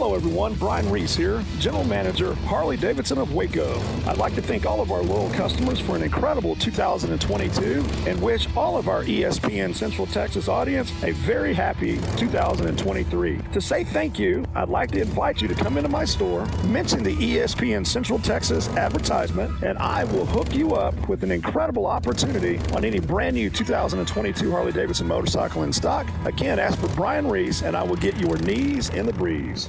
[0.00, 0.54] Hello, everyone.
[0.54, 3.82] Brian Reese here, General Manager, Harley Davidson of Waco.
[4.06, 8.46] I'd like to thank all of our loyal customers for an incredible 2022 and wish
[8.56, 13.40] all of our ESPN Central Texas audience a very happy 2023.
[13.52, 17.02] To say thank you, I'd like to invite you to come into my store, mention
[17.02, 22.58] the ESPN Central Texas advertisement, and I will hook you up with an incredible opportunity
[22.72, 26.06] on any brand new 2022 Harley Davidson motorcycle in stock.
[26.24, 29.68] Again, ask for Brian Reese, and I will get your knees in the breeze.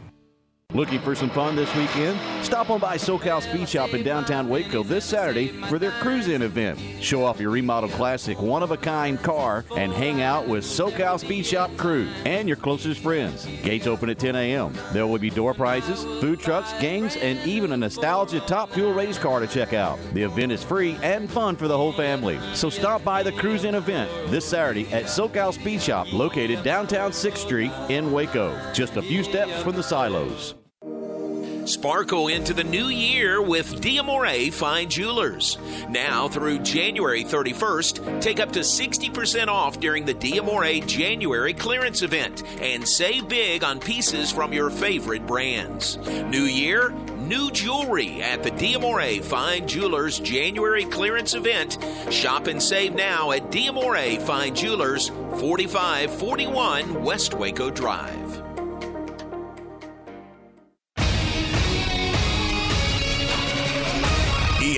[0.73, 2.17] Looking for some fun this weekend?
[2.45, 6.41] Stop on by SoCal Speed Shop in downtown Waco this Saturday for their cruise in
[6.41, 6.79] event.
[7.01, 11.19] Show off your remodeled classic one of a kind car and hang out with SoCal
[11.19, 13.45] Speed Shop crew and your closest friends.
[13.63, 14.73] Gates open at 10 a.m.
[14.93, 19.17] There will be door prizes, food trucks, games, and even a nostalgia top fuel race
[19.17, 19.99] car to check out.
[20.13, 22.39] The event is free and fun for the whole family.
[22.53, 27.11] So stop by the cruise in event this Saturday at SoCal Speed Shop located downtown
[27.11, 30.55] 6th Street in Waco, just a few steps from the silos.
[31.65, 35.57] Sparkle into the new year with Diamore Fine Jewelers.
[35.89, 42.43] Now through January 31st, take up to 60% off during the Diamore January clearance event
[42.61, 45.97] and save big on pieces from your favorite brands.
[45.97, 51.77] New year, new jewelry at the Diamore Fine Jewelers January clearance event.
[52.09, 58.20] Shop and save now at Diamore Fine Jewelers, 4541 West Waco Drive.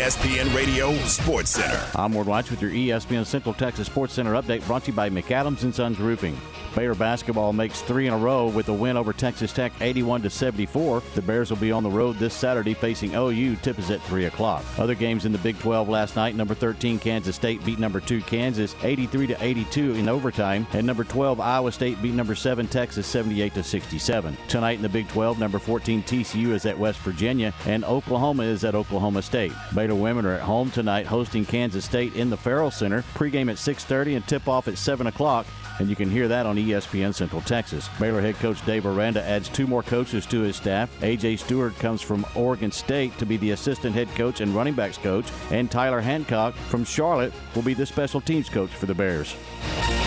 [0.03, 1.81] ESPN Radio Sports Center.
[1.95, 5.09] I'm Ward Watch with your ESPN Central Texas Sports Center update brought to you by
[5.09, 6.35] McAdams and Sons Roofing.
[6.75, 10.29] Baylor basketball makes three in a row with a win over Texas Tech 81 to
[10.29, 11.03] 74.
[11.15, 13.57] The Bears will be on the road this Saturday facing OU.
[13.57, 14.63] Tip is at 3 o'clock.
[14.77, 18.21] Other games in the Big 12 last night number 13 Kansas State beat number 2
[18.21, 23.05] Kansas 83 to 82 in overtime, and number 12 Iowa State beat number 7 Texas
[23.07, 24.37] 78 to 67.
[24.47, 28.63] Tonight in the Big 12, number 14 TCU is at West Virginia, and Oklahoma is
[28.63, 29.53] at Oklahoma State.
[29.75, 33.03] Baylor women are at home tonight hosting Kansas State in the Ferrell Center.
[33.13, 35.45] Pregame at 6.30 and tip-off at 7 o'clock
[35.79, 37.89] and you can hear that on ESPN Central Texas.
[37.99, 40.89] Baylor head coach Dave Aranda adds two more coaches to his staff.
[41.03, 41.37] A.J.
[41.37, 45.31] Stewart comes from Oregon State to be the assistant head coach and running backs coach,
[45.51, 49.35] and Tyler Hancock from Charlotte will be the special teams coach for the Bears.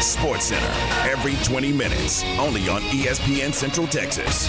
[0.01, 4.49] Sports Center, every 20 minutes, only on ESPN Central Texas.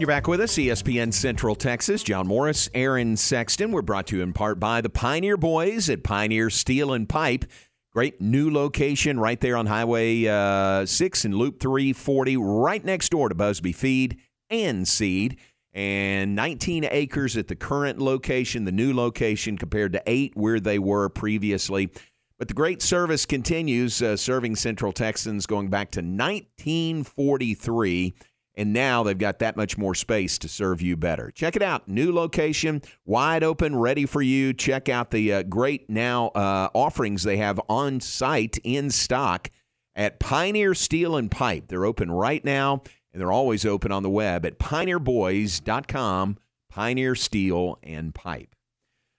[0.00, 2.02] You're back with us, ESPN Central Texas.
[2.02, 3.70] John Morris, Aaron Sexton.
[3.70, 7.44] We're brought to you in part by the Pioneer Boys at Pioneer Steel and Pipe.
[7.92, 13.28] Great new location right there on Highway uh, 6 and Loop 340, right next door
[13.28, 14.16] to Busby Feed
[14.48, 15.36] and Seed.
[15.74, 20.78] And 19 acres at the current location, the new location, compared to eight where they
[20.78, 21.90] were previously.
[22.38, 28.14] But the great service continues, uh, serving Central Texans going back to 1943
[28.54, 31.30] and now they've got that much more space to serve you better.
[31.30, 31.88] Check it out.
[31.88, 34.52] New location, wide open, ready for you.
[34.52, 39.50] Check out the uh, great now uh, offerings they have on site in stock
[39.94, 41.68] at Pioneer Steel and Pipe.
[41.68, 42.82] They're open right now,
[43.12, 48.54] and they're always open on the web at pioneerboys.com, Pioneer Steel and Pipe.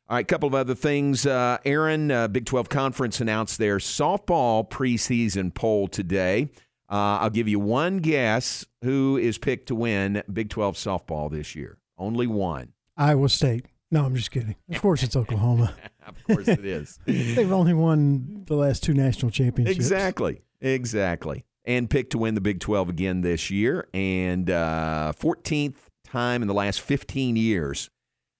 [0.09, 1.25] All right, a couple of other things.
[1.25, 6.49] Uh, Aaron, uh, Big 12 Conference announced their softball preseason poll today.
[6.91, 11.55] Uh, I'll give you one guess who is picked to win Big 12 softball this
[11.55, 11.77] year.
[11.97, 12.73] Only one.
[12.97, 13.65] Iowa State.
[13.91, 14.55] No, I'm just kidding.
[14.69, 15.73] Of course, it's Oklahoma.
[16.07, 16.99] of course, it is.
[17.05, 19.77] They've only won the last two national championships.
[19.77, 20.41] Exactly.
[20.59, 21.45] Exactly.
[21.63, 23.87] And picked to win the Big 12 again this year.
[23.93, 27.89] And uh, 14th time in the last 15 years.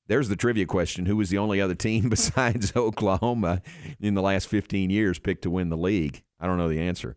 [0.08, 1.06] There's the trivia question.
[1.06, 3.62] Who was the only other team besides Oklahoma
[4.02, 6.22] in the last 15 years picked to win the league?
[6.40, 7.16] I don't know the answer.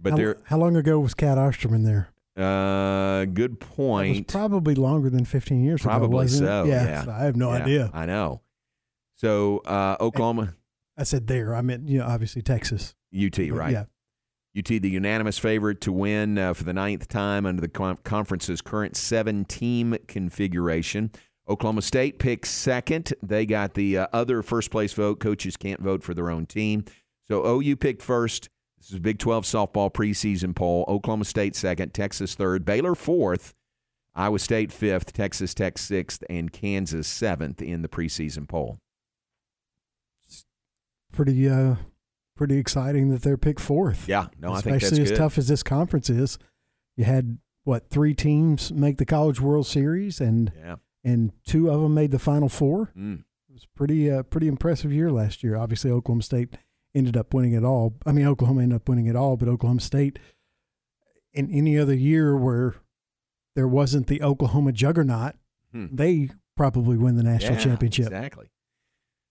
[0.00, 2.08] But how, there, how long ago was Cat Osterman there?
[2.36, 4.28] Uh, good point.
[4.28, 6.34] probably longer than 15 years probably ago.
[6.34, 6.64] so.
[6.64, 7.04] Yeah, yeah.
[7.04, 7.90] So I have no Yeah, idea.
[7.94, 8.42] I know.
[9.16, 10.54] So uh, Oklahoma,
[10.98, 11.54] I said there.
[11.54, 12.94] I meant you know obviously Texas.
[13.14, 13.72] UT, right?
[13.72, 13.84] Yeah.
[14.58, 18.60] UT, the unanimous favorite to win uh, for the ninth time under the con- conference's
[18.62, 21.10] current seven-team configuration.
[21.48, 23.12] Oklahoma State picks second.
[23.22, 25.20] They got the uh, other first place vote.
[25.20, 26.84] Coaches can't vote for their own team.
[27.28, 28.48] So OU picked first.
[28.78, 30.84] This is Big 12 softball preseason poll.
[30.86, 33.54] Oklahoma State second, Texas third, Baylor fourth,
[34.14, 38.78] Iowa State fifth, Texas Tech sixth, and Kansas seventh in the preseason poll.
[41.12, 41.76] Pretty uh,
[42.36, 44.06] pretty exciting that they're picked fourth.
[44.08, 45.16] Yeah, no, I think especially as good.
[45.18, 46.38] tough as this conference is.
[46.96, 50.76] You had what three teams make the College World Series, and Yeah.
[51.04, 52.92] and two of them made the Final Four.
[52.96, 53.20] Mm.
[53.48, 55.56] It was pretty uh, pretty impressive year last year.
[55.56, 56.56] Obviously, Oklahoma State
[56.96, 57.94] ended up winning it all.
[58.04, 60.18] I mean, Oklahoma ended up winning it all, but Oklahoma State,
[61.32, 62.76] in any other year where
[63.54, 65.34] there wasn't the Oklahoma juggernaut,
[65.72, 65.86] Hmm.
[65.92, 68.06] they probably win the national Yeah, championship.
[68.06, 68.46] Exactly.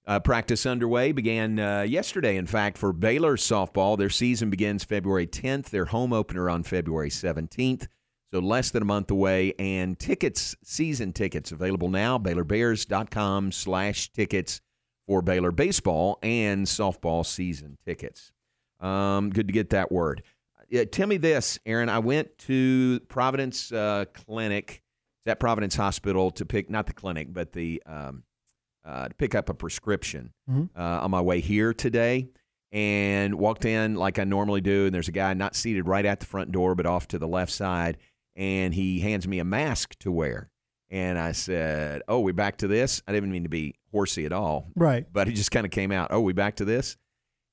[0.07, 3.97] Uh, practice underway began uh, yesterday, in fact, for Baylor softball.
[3.97, 7.87] Their season begins February 10th, their home opener on February 17th.
[8.31, 9.53] So less than a month away.
[9.57, 14.61] And tickets, season tickets, available now, BaylorBears.com slash tickets
[15.07, 18.31] for Baylor baseball and softball season tickets.
[18.79, 20.23] Um, good to get that word.
[20.69, 21.89] Yeah, tell me this, Aaron.
[21.89, 24.81] I went to Providence uh, Clinic,
[25.25, 28.23] it's at Providence Hospital, to pick not the clinic, but the um,
[28.83, 30.69] uh, to pick up a prescription Mhm.
[30.75, 32.29] uh, on my way here today,
[32.71, 34.85] and walked in like I normally do.
[34.85, 37.27] And there's a guy not seated right at the front door, but off to the
[37.27, 37.97] left side,
[38.35, 40.49] and he hands me a mask to wear.
[40.89, 44.31] And I said, "Oh, we back to this." I didn't mean to be horsey at
[44.33, 45.05] all, Right.
[45.11, 46.09] But it just kind of came out.
[46.11, 46.97] Oh, we back to this?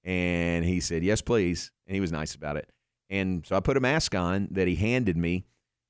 [0.05, 1.71] And he said, Yes, please.
[1.87, 2.69] And he was nice about it.
[3.09, 5.45] And so I put a mask on that he handed me.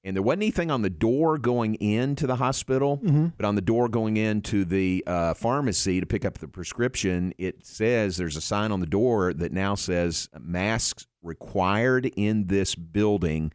[0.05, 3.33] And there wasn't anything on the door going into the hospital, Mhm.
[3.37, 7.65] but on the door going into the uh, pharmacy to pick up the prescription, it
[7.65, 13.53] says there's a sign on the door that now says masks required in this building,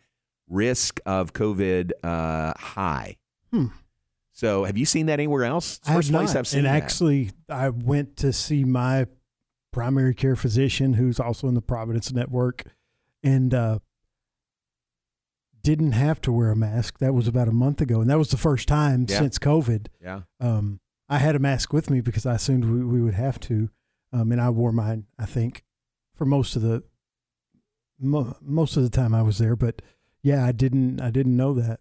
[0.48, 3.18] risk of COVID uh, high.
[3.52, 3.68] Hmm.
[4.34, 5.78] So have you seen that anywhere else?
[5.78, 6.40] It's I First have place not.
[6.40, 6.84] I've seen and that.
[6.84, 9.08] actually, I went to see my
[9.72, 12.64] primary care physician, who's also in the Providence Network,
[13.24, 13.80] and uh,
[15.64, 17.00] didn't have to wear a mask.
[17.00, 19.20] That was about a month ago, and that was the first time Yeah.
[19.20, 19.88] since COVID.
[20.02, 20.22] Yeah.
[20.40, 23.70] Um, I had a mask with me because I assumed we, we would have to,
[24.14, 25.06] um, and I wore mine.
[25.18, 25.64] I think
[26.16, 26.84] for most of the
[28.00, 29.82] mo- most of the time I was there, but
[30.22, 31.02] yeah, I didn't.
[31.02, 31.80] I didn't know that.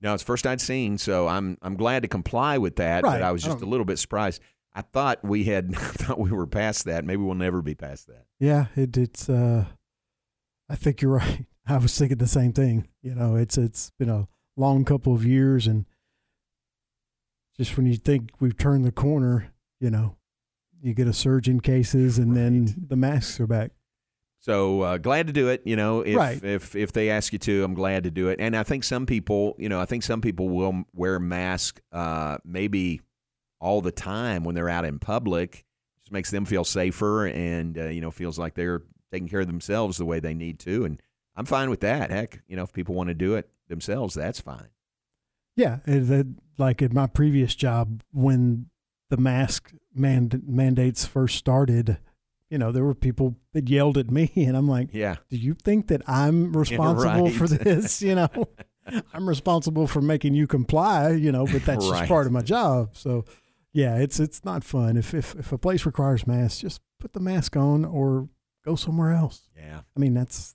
[0.00, 3.04] No, it's first I'd seen, so I'm I'm glad to comply with that.
[3.04, 3.12] Right.
[3.12, 4.40] But I was just a little bit surprised.
[4.72, 7.04] I thought we had I thought we were past that.
[7.04, 8.24] Maybe we'll never be past that.
[8.38, 9.28] Yeah, it, it's.
[9.28, 9.66] Uh,
[10.68, 11.46] I think you're right.
[11.66, 12.88] I was thinking the same thing.
[13.02, 15.86] You know, it's it's been a long couple of years, and
[17.56, 20.16] just when you think we've turned the corner, you know,
[20.80, 23.72] you get a surge in cases, and then the masks are back.
[24.42, 25.62] So uh, glad to do it.
[25.66, 26.42] You know, if, Right.
[26.42, 28.40] if if they ask you to, I'm glad to do it.
[28.40, 32.38] And I think some people, you know, I think some people will wear masks uh,
[32.44, 33.02] maybe
[33.60, 35.64] all the time when they're out in public.
[36.00, 38.82] Just makes them feel safer, and uh, you know, feels like they're
[39.12, 40.84] taking care of themselves the way they need to.
[40.86, 41.00] And
[41.36, 42.10] I'm fine with that.
[42.10, 44.68] Heck, you know, if people want to do it themselves, that's fine.
[45.56, 46.26] Yeah, it, it,
[46.56, 48.70] like at my previous job, when
[49.10, 51.98] the mask mand- mandates first started,
[52.50, 55.16] you know, there were people that yelled at me, and I'm like, Yeah.
[55.30, 57.60] do you think that I'm responsible for right.
[57.60, 58.02] this?
[58.02, 58.28] You know,
[59.14, 61.10] I'm responsible for making you comply.
[61.12, 61.98] You know, but that's Right.
[62.00, 62.90] just part of my job.
[62.96, 63.24] So,
[63.72, 64.96] yeah, it's it's not fun.
[64.96, 68.28] If if if a place requires masks, just put the mask on or
[68.64, 69.48] go somewhere else.
[69.56, 69.80] Yeah.
[69.96, 70.54] I mean, that's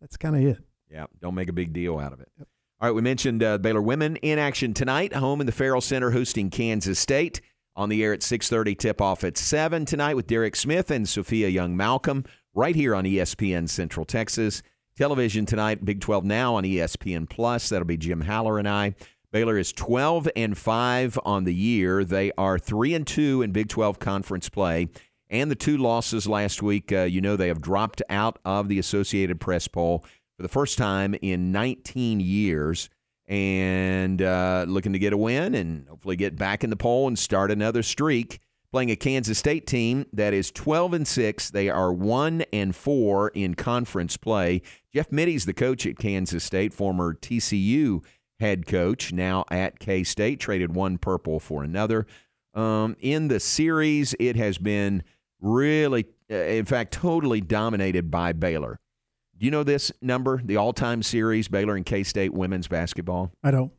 [0.00, 0.58] that's kind of it.
[0.90, 2.28] Yeah, don't make a big deal out of it.
[2.38, 6.10] All right, we mentioned uh, Baylor women in action tonight, home in the Ferrell Center,
[6.10, 7.40] hosting Kansas State.
[7.76, 11.48] On the air at 6:30, tip off at seven tonight with Derek Smith and Sophia
[11.48, 12.24] Young Malcolm,
[12.54, 14.62] right here on ESPN Central Texas.
[14.96, 17.68] Television tonight, Big 12 now on ESPN Plus.
[17.68, 18.94] That'll be Jim Haller and I.
[19.30, 22.02] Baylor is 12 and five on the year.
[22.02, 24.88] They are three and two in Big 12 conference play.
[25.28, 28.78] And the two losses last week, uh, you know, they have dropped out of the
[28.78, 30.02] Associated Press poll
[30.38, 32.88] for the first time in 19 years
[33.28, 37.18] and uh, looking to get a win and hopefully get back in the poll and
[37.18, 38.40] start another streak.
[38.72, 41.50] Playing a Kansas State team that is 12 and 6.
[41.50, 44.60] They are 1 and 4 in conference play.
[44.92, 48.04] Jeff Mittie's the coach at Kansas State, former TCU
[48.40, 52.06] head coach, now at K State, traded one purple for another.
[52.54, 55.02] Um, in the series, it has been
[55.40, 58.78] really, uh, in fact, totally dominated by Baylor.
[59.38, 63.32] Do you know this number, the all time series, Baylor and K State women's basketball?
[63.44, 63.72] I don't.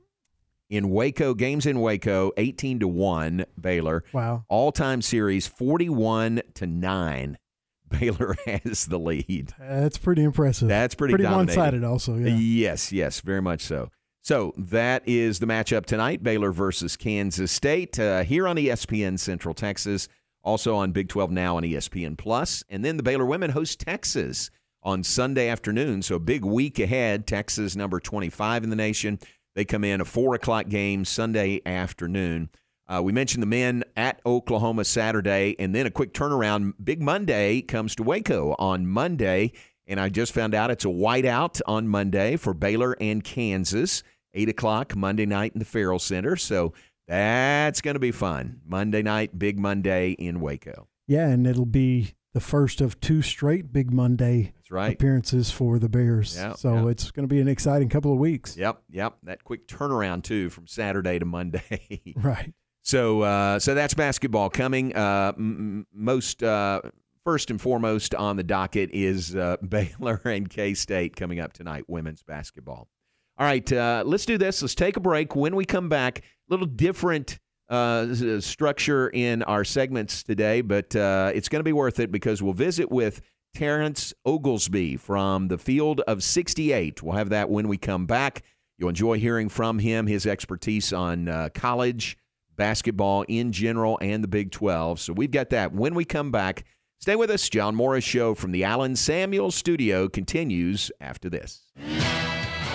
[0.69, 4.03] In Waco, games in Waco, 18 to 1, Baylor.
[4.11, 4.43] Wow.
[4.49, 7.37] All time series, 41 to 9.
[7.99, 9.53] Baylor has the lead.
[9.57, 10.67] That's pretty impressive.
[10.67, 11.83] That's pretty pretty one-sided.
[11.85, 12.35] Also, yeah.
[12.35, 13.89] Yes, yes, very much so.
[14.21, 19.53] So that is the matchup tonight: Baylor versus Kansas State uh, here on ESPN Central
[19.53, 20.09] Texas,
[20.43, 23.79] also on Big 12 Now on E ESPN Plus, and then the Baylor women host
[23.79, 24.51] Texas
[24.83, 26.01] on Sunday afternoon.
[26.01, 27.27] So big week ahead.
[27.27, 29.19] Texas number 25 in the nation.
[29.55, 32.49] They come in a four o'clock game Sunday afternoon.
[32.87, 36.73] Uh, we mentioned the men at Oklahoma Saturday, and then a quick turnaround.
[36.81, 39.51] Big Monday comes to Waco on Monday,
[39.85, 44.03] and I just found out it's a whiteout on Monday for Baylor and Kansas.
[44.33, 46.35] Eight o'clock Monday night in the Ferrell Center.
[46.35, 46.73] So
[47.07, 48.61] that's going to be fun.
[48.65, 50.87] Monday night, Big Monday in Waco.
[51.07, 54.93] Yeah, and it'll be the first of two straight Big Monday right.
[54.93, 56.35] appearances for the Bears.
[56.37, 56.89] Yeah, so yeah.
[56.89, 58.55] it's going to be an exciting couple of weeks.
[58.55, 59.15] Yep, yep.
[59.23, 62.13] That quick turnaround too from Saturday to Monday.
[62.15, 62.53] Right.
[62.83, 64.95] So, uh, so that's basketball coming.
[64.95, 66.81] Uh, m- m- most uh,
[67.23, 71.85] first and foremost on the docket is uh, Baylor and K State coming up tonight.
[71.87, 72.87] Women's basketball.
[73.37, 74.61] All right, uh, let's do this.
[74.61, 75.35] Let's take a break.
[75.35, 81.31] When we come back, a little different uh, structure in our segments today, but uh,
[81.33, 83.21] it's going to be worth it because we'll visit with
[83.53, 87.01] Terrence Oglesby from the Field of 68.
[87.01, 88.43] We'll have that when we come back.
[88.77, 92.17] You'll enjoy hearing from him, his expertise on uh, college
[92.55, 94.99] basketball in general and the Big 12.
[94.99, 96.65] So we've got that when we come back.
[96.99, 97.47] Stay with us.
[97.49, 101.71] John Morris Show from the Allen Samuel Studio continues after this.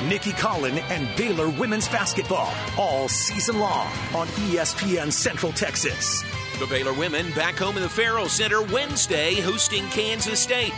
[0.09, 6.23] Nicki Collen and Baylor women's basketball all season long on ESPN Central Texas.
[6.59, 10.73] The Baylor women back home in the Ferrell Center Wednesday hosting Kansas State.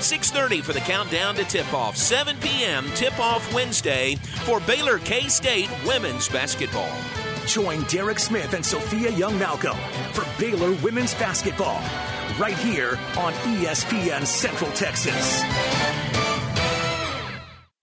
[0.00, 1.96] 6:30 for the countdown to tip-off.
[1.96, 2.86] 7 p.m.
[2.94, 6.92] tip-off Wednesday for Baylor K-State women's basketball.
[7.46, 9.76] Join Derek Smith and Sophia Young Malcolm
[10.12, 11.80] for Baylor women's basketball
[12.38, 15.42] right here on ESPN Central Texas.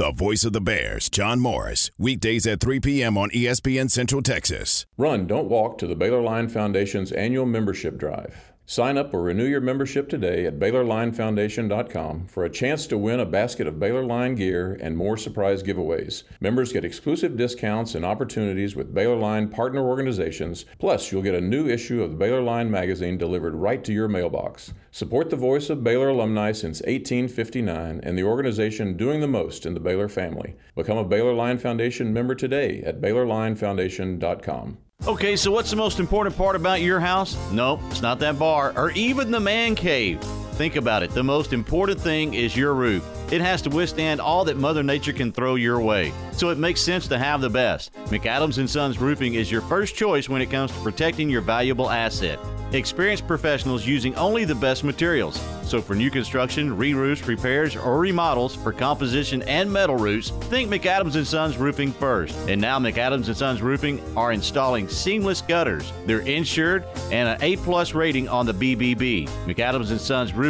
[0.00, 3.18] The voice of the Bears, John Morris, weekdays at 3 p.m.
[3.18, 4.86] on ESPN Central Texas.
[4.96, 8.49] Run, don't walk to the Baylor Line Foundation's annual membership drive.
[8.70, 13.26] Sign up or renew your membership today at BaylorLineFoundation.com for a chance to win a
[13.26, 16.22] basket of Baylor Line gear and more surprise giveaways.
[16.38, 20.66] Members get exclusive discounts and opportunities with Baylor Line partner organizations.
[20.78, 24.06] Plus, you'll get a new issue of the Baylor Line magazine delivered right to your
[24.06, 24.72] mailbox.
[24.92, 29.74] Support the voice of Baylor alumni since 1859 and the organization doing the most in
[29.74, 30.54] the Baylor family.
[30.76, 34.78] Become a Baylor Line Foundation member today at BaylorLineFoundation.com.
[35.06, 37.34] Okay, so what's the most important part about your house?
[37.50, 40.22] Nope, it's not that bar or even the man cave.
[40.60, 41.08] Think about it.
[41.12, 43.02] The most important thing is your roof.
[43.32, 46.12] It has to withstand all that Mother Nature can throw your way.
[46.32, 47.94] So it makes sense to have the best.
[48.08, 51.88] McAdams and Sons Roofing is your first choice when it comes to protecting your valuable
[51.88, 52.38] asset.
[52.72, 55.42] Experienced professionals using only the best materials.
[55.64, 61.14] So for new construction, re-roofs, repairs, or remodels for composition and metal roofs, think McAdams
[61.14, 62.36] and Sons Roofing first.
[62.48, 65.92] And now McAdams and Sons Roofing are installing seamless gutters.
[66.06, 69.28] They're insured and an A-plus rating on the BBB.
[69.46, 70.49] McAdams and Sons Roofing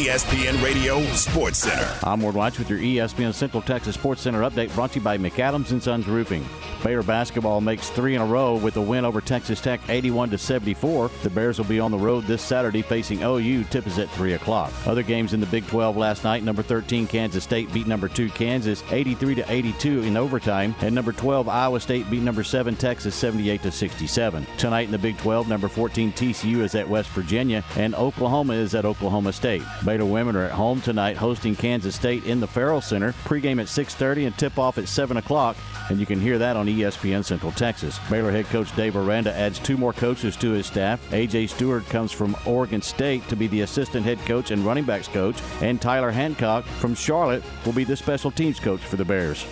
[0.00, 1.86] ESPN Radio Sports Center.
[2.04, 5.18] I'm Ward Watch with your ESPN Central Texas Sports Center update brought to you by
[5.18, 6.42] McAdams and Sons Roofing.
[6.82, 10.38] Baylor basketball makes three in a row with a win over Texas Tech 81 to
[10.38, 11.10] 74.
[11.22, 13.64] The Bears will be on the road this Saturday facing OU.
[13.64, 14.72] Tip is at 3 o'clock.
[14.86, 18.30] Other games in the Big 12 last night number 13 Kansas State beat number 2
[18.30, 23.14] Kansas 83 to 82 in overtime, and number 12 Iowa State beat number 7 Texas
[23.14, 24.46] 78 to 67.
[24.56, 28.74] Tonight in the Big 12, number 14 TCU is at West Virginia, and Oklahoma is
[28.74, 29.62] at Oklahoma State.
[29.90, 33.12] Baylor women are at home tonight hosting Kansas State in the Ferrell Center.
[33.24, 35.56] Pregame at 6:30 and tip-off at 7 o'clock,
[35.88, 37.98] and you can hear that on ESPN Central Texas.
[38.08, 41.00] Baylor head coach Dave Aranda adds two more coaches to his staff.
[41.10, 45.08] AJ Stewart comes from Oregon State to be the assistant head coach and running backs
[45.08, 49.44] coach, and Tyler Hancock from Charlotte will be the special teams coach for the Bears.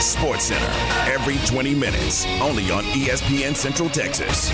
[0.00, 0.70] Sports Center,
[1.10, 4.52] every 20 minutes, only on ESPN Central Texas.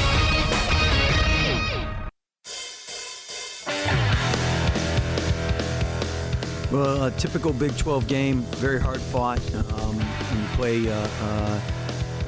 [6.71, 9.41] Well, a typical Big 12 game, very hard fought.
[9.55, 11.61] Um, when you play uh, uh,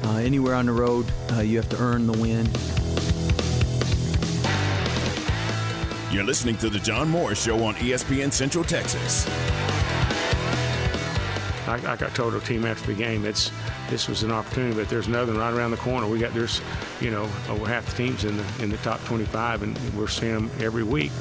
[0.03, 2.47] uh, anywhere on the road, uh, you have to earn the win.
[6.11, 9.27] You're listening to the John Moore Show on ESPN Central Texas.
[11.67, 13.51] Like, like I told our team after the game, it's
[13.91, 16.07] this was an opportunity, but there's another one right around the corner.
[16.07, 16.61] We got there's,
[16.99, 20.33] you know, over half the teams in the in the top 25, and we're seeing
[20.33, 21.11] them every week.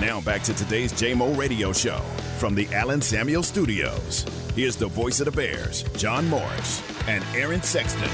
[0.00, 1.98] Now back to today's JMO Radio Show
[2.38, 4.24] from the Allen Samuel Studios.
[4.54, 8.08] Here's the voice of the Bears, John Morris and Aaron Sexton.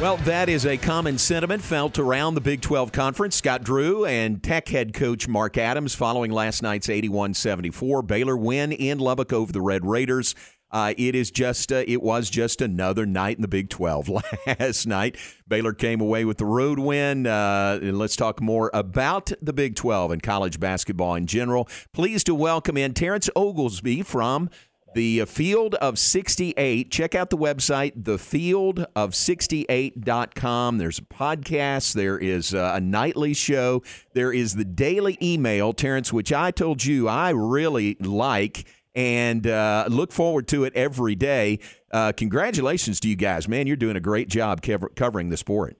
[0.00, 3.36] Well, that is a common sentiment felt around the Big 12 Conference.
[3.36, 8.72] Scott Drew and Tech head coach Mark Adams following last night's 81 74 Baylor win
[8.72, 10.34] in Lubbock over the Red Raiders.
[10.70, 14.08] Uh, it is just uh, it was just another night in the Big 12
[14.46, 15.16] last night.
[15.48, 17.26] Baylor came away with the road win.
[17.26, 21.68] Uh, and let's talk more about the Big 12 and college basketball in general.
[21.92, 24.48] Pleased to welcome in Terrence Oglesby from
[24.94, 26.90] The Field of 68.
[26.90, 30.78] Check out the website, thefieldof68.com.
[30.78, 33.82] There's a podcast, there is uh, a nightly show,
[34.14, 39.86] there is the daily email, Terrence, which I told you I really like and uh,
[39.88, 41.58] look forward to it every day.
[41.90, 43.66] Uh, congratulations to you guys, man!
[43.66, 45.76] You're doing a great job cover- covering the sport.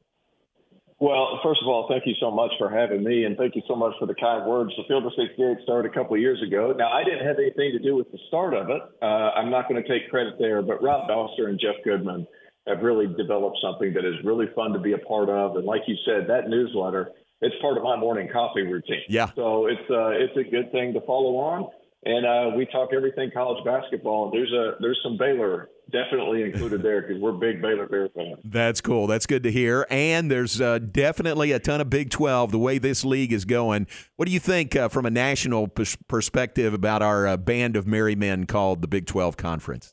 [1.00, 3.74] Well, first of all, thank you so much for having me, and thank you so
[3.74, 4.70] much for the kind words.
[4.76, 6.74] The Field of 68 started a couple of years ago.
[6.76, 8.82] Now, I didn't have anything to do with the start of it.
[9.00, 12.26] Uh, I'm not going to take credit there, but Rob Dauster and Jeff Goodman
[12.66, 15.56] have really developed something that is really fun to be a part of.
[15.56, 19.00] And like you said, that newsletter, it's part of my morning coffee routine.
[19.08, 19.30] Yeah.
[19.34, 21.70] So it's uh, it's a good thing to follow on
[22.04, 24.30] and uh, we talk everything college basketball.
[24.30, 28.38] There's a there's some Baylor definitely included there because we're big Baylor Bear fans.
[28.44, 29.06] That's cool.
[29.06, 29.86] That's good to hear.
[29.90, 33.86] And there's uh, definitely a ton of Big 12 the way this league is going.
[34.16, 38.14] What do you think uh, from a national perspective about our uh, band of merry
[38.14, 39.92] men called the Big 12 Conference?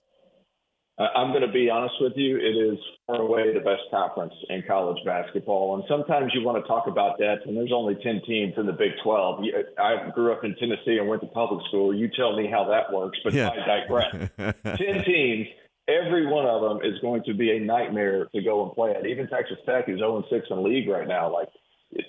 [1.00, 2.38] I'm going to be honest with you.
[2.38, 5.76] It is far away the best conference in college basketball.
[5.76, 8.74] And sometimes you want to talk about that, and there's only 10 teams in the
[8.74, 9.44] Big 12.
[9.78, 11.94] I grew up in Tennessee and went to public school.
[11.94, 13.50] You tell me how that works, but yeah.
[13.50, 14.30] I digress.
[14.64, 15.48] 10 teams,
[15.88, 19.06] every one of them is going to be a nightmare to go and play at.
[19.06, 21.32] Even Texas Tech is 0 6 in league right now.
[21.32, 21.50] Like,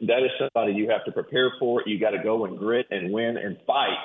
[0.06, 1.82] that is somebody you have to prepare for.
[1.84, 3.98] You got to go and grit and win and fight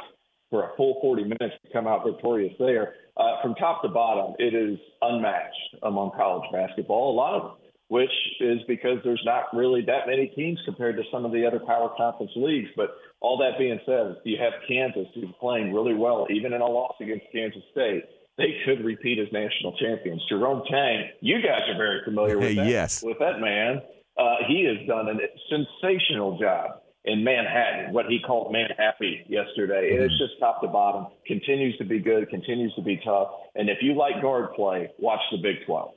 [0.50, 2.96] for a full 40 minutes to come out victorious there.
[3.16, 7.14] Uh, from top to bottom, it is unmatched among college basketball.
[7.14, 7.58] A lot of
[7.90, 8.10] which
[8.40, 11.92] is because there's not really that many teams compared to some of the other power
[11.96, 12.70] conference leagues.
[12.76, 12.90] But
[13.20, 16.96] all that being said, you have Kansas who's playing really well, even in a loss
[17.00, 18.04] against Kansas State.
[18.38, 20.24] They could repeat as national champions.
[20.28, 22.66] Jerome Tang, you guys are very familiar with that.
[22.66, 23.04] yes.
[23.04, 23.82] With that man,
[24.18, 29.92] uh, he has done a sensational job in Manhattan, what he called man happy yesterday.
[29.92, 30.04] Mm-hmm.
[30.04, 31.08] It's just top to bottom.
[31.28, 33.30] Continues to be good, continues to be tough.
[33.56, 35.92] And if you like guard play, watch the Big 12.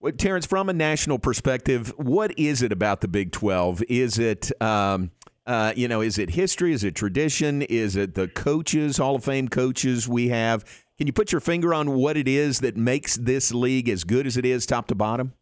[0.00, 3.82] Well, Terrence, from a national perspective, what is it about the Big 12?
[3.88, 5.10] Is it, um,
[5.46, 6.72] uh, you know, is it history?
[6.72, 7.62] Is it tradition?
[7.62, 10.64] Is it the coaches, Hall of Fame coaches we have?
[10.96, 14.26] Can you put your finger on what it is that makes this league as good
[14.26, 15.34] as it is, top to bottom?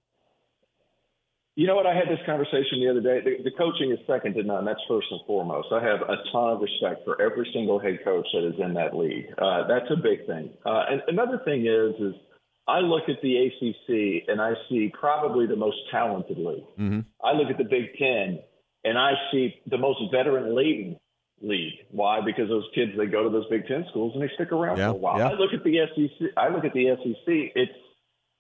[1.58, 1.88] You know what?
[1.88, 3.18] I had this conversation the other day.
[3.18, 4.64] The, the, coaching is second to none.
[4.64, 5.66] That's first and foremost.
[5.72, 8.94] I have a ton of respect for every single head coach that is in that
[8.94, 9.26] league.
[9.36, 10.50] Uh, that's a big thing.
[10.64, 12.14] Uh, and another thing is, is
[12.68, 16.62] I look at the ACC and I see probably the most talented league.
[16.78, 17.00] Mm-hmm.
[17.24, 18.38] I look at the Big Ten
[18.84, 20.96] and I see the most veteran laden
[21.42, 21.74] league.
[21.90, 22.20] Why?
[22.24, 24.90] Because those kids they go to those Big Ten schools and they stick around yeah,
[24.90, 25.18] for a while.
[25.18, 25.30] Yeah.
[25.30, 26.28] I look at the SEC.
[26.36, 27.26] I look at the SEC.
[27.26, 27.72] It's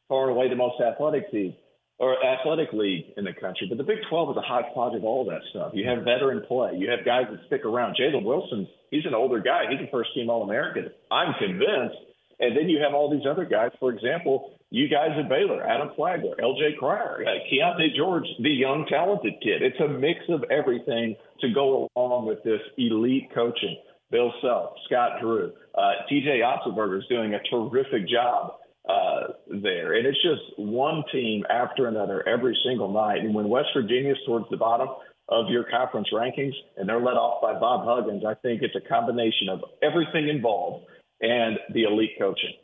[0.08, 1.56] far and away the most athletic team
[1.98, 3.66] or athletic league in the country.
[3.68, 5.72] But the Big 12 is a hodgepodge of all that stuff.
[5.74, 6.72] You have veteran play.
[6.76, 7.96] You have guys that stick around.
[8.00, 9.64] Jalen Wilson, he's an older guy.
[9.68, 10.90] He's a first team All American.
[11.10, 11.98] I'm convinced.
[12.40, 13.70] And then you have all these other guys.
[13.80, 18.86] For example, you guys at Baylor, Adam Flagler, LJ Cryer, uh, Keyonte George, the young
[18.88, 19.62] talented kid.
[19.62, 23.76] It's a mix of everything to go along with this elite coaching.
[24.10, 28.54] Bill Self, Scott Drew, uh, TJ Otzelberger is doing a terrific job
[28.88, 29.94] uh, there.
[29.94, 33.18] And it's just one team after another every single night.
[33.18, 34.88] And when West Virginia is towards the bottom
[35.28, 38.88] of your conference rankings and they're led off by Bob Huggins, I think it's a
[38.88, 40.86] combination of everything involved
[41.20, 42.54] and the elite coaching.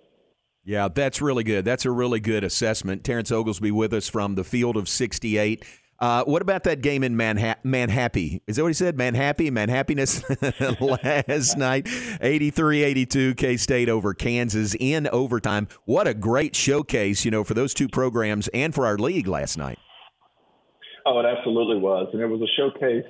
[0.65, 1.67] Yeah, that's really good.
[1.67, 3.05] That's a really good assessment.
[3.05, 5.63] Terrence Oglesby with us from the field of 68.
[5.99, 8.43] Uh, what about that game in Manha- Manhappy?
[8.47, 8.97] Is that what he said?
[8.97, 10.23] Manhappy, Manhappiness
[11.05, 11.89] last night.
[12.21, 15.69] 83 82, K State over Kansas in overtime.
[15.85, 19.57] What a great showcase, you know, for those two programs and for our league last
[19.57, 19.79] night.
[21.07, 22.09] Oh, it absolutely was.
[22.13, 23.05] And it was a showcase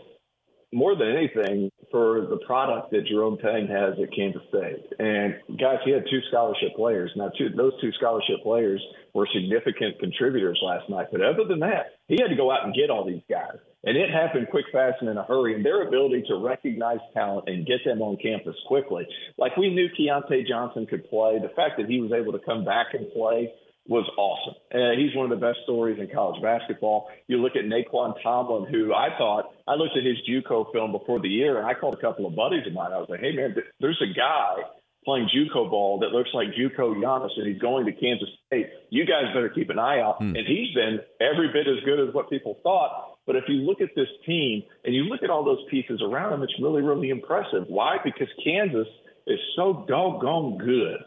[0.74, 4.82] more than anything for the product that Jerome Tang has at Kansas State.
[4.98, 7.12] And guys, he had two scholarship players.
[7.14, 8.82] Now, two, those two scholarship players
[9.14, 11.06] were significant contributors last night.
[11.12, 13.56] But other than that, he had to go out and get all these guys.
[13.84, 15.54] And it happened quick, fast, and in a hurry.
[15.54, 19.06] And their ability to recognize talent and get them on campus quickly.
[19.38, 21.38] Like we knew Keyontae Johnson could play.
[21.38, 23.52] The fact that he was able to come back and play
[23.86, 24.54] was awesome.
[24.70, 27.08] And he's one of the best stories in college basketball.
[27.28, 31.20] You look at Nae'Qwan Tomlin, who I thought I looked at his JUCO film before
[31.20, 32.92] the year, and I called a couple of buddies of mine.
[32.92, 34.64] I was like, "Hey, man, there's a guy
[35.04, 38.70] playing JUCO ball that looks like JUCO Giannis, and he's going to Kansas State.
[38.88, 40.34] You guys better keep an eye out." Hmm.
[40.34, 43.18] And he's been every bit as good as what people thought.
[43.26, 46.32] But if you look at this team and you look at all those pieces around
[46.32, 47.64] them, it's really, really impressive.
[47.68, 47.98] Why?
[48.02, 48.88] Because Kansas
[49.26, 51.04] is so doggone good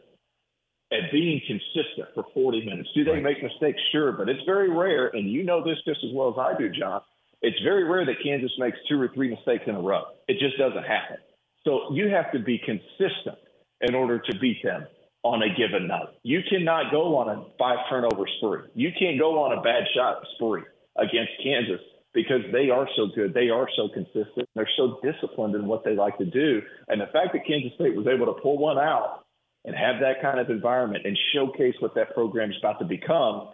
[0.92, 2.90] at being consistent for 40 minutes.
[2.94, 3.24] Do they Right.
[3.24, 3.82] make mistakes?
[3.92, 6.70] Sure, but it's very rare, and you know this just as well as I do,
[6.70, 7.02] John.
[7.42, 10.06] It's very rare that Kansas makes two or three mistakes in a row.
[10.28, 11.18] It just doesn't happen.
[11.64, 13.38] So you have to be consistent
[13.82, 14.88] in order to beat them
[15.24, 16.08] on a given night.
[16.24, 18.62] You cannot go on a five turnover spree.
[18.74, 20.64] You can't go on a bad shot spree
[20.96, 21.82] against Kansas
[22.14, 23.34] because they are so good.
[23.34, 24.48] They are so consistent.
[24.56, 26.62] They're so disciplined in what they like to do.
[26.88, 29.26] And the fact that Kansas State was able to pull one out
[29.68, 33.50] and have that kind of environment and showcase what that program is about to become,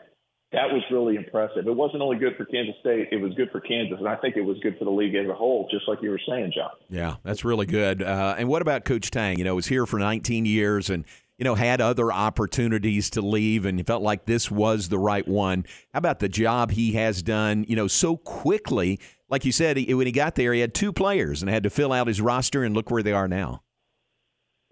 [0.52, 1.68] that was really impressive.
[1.68, 3.98] It wasn't only good for Kansas State, it was good for Kansas.
[3.98, 6.12] And I think it was good for the league as a whole, just like you
[6.12, 6.70] were saying, John.
[6.88, 8.04] Yeah, that's really good.
[8.04, 9.40] Uh, and what about Coach Tang?
[9.40, 11.04] You know, was here for 19 years and
[11.40, 15.66] you know, had other opportunities to leave and felt like this was the right one.
[15.92, 19.00] How about the job he has done, you know, so quickly?
[19.30, 21.72] Like you said, he, when he got there, he had two players and had to
[21.72, 23.63] fill out his roster, and look where they are now.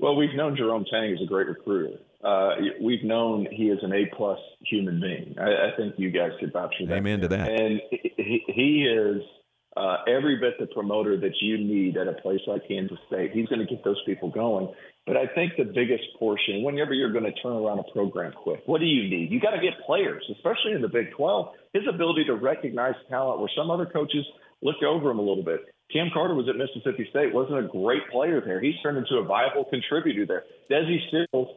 [0.01, 1.99] Well, we've known Jerome Tang is a great recruiter.
[2.23, 5.35] Uh, we've known he is an A plus human being.
[5.39, 6.95] I, I, think you guys could vouch for that.
[6.95, 7.49] Amen to that.
[7.49, 9.21] And he, he is
[9.77, 13.31] uh, every bit the promoter that you need at a place like Kansas State.
[13.31, 14.73] He's going to get those people going.
[15.05, 18.61] But I think the biggest portion, whenever you're going to turn around a program quick,
[18.65, 19.31] what do you need?
[19.31, 21.53] You got to get players, especially in the Big 12.
[21.73, 24.25] His ability to recognize talent where some other coaches
[24.63, 25.61] looked over him a little bit.
[25.93, 28.61] Cam Carter was at Mississippi State, wasn't a great player there.
[28.61, 30.43] He's turned into a viable contributor there.
[30.69, 31.47] Desi Sills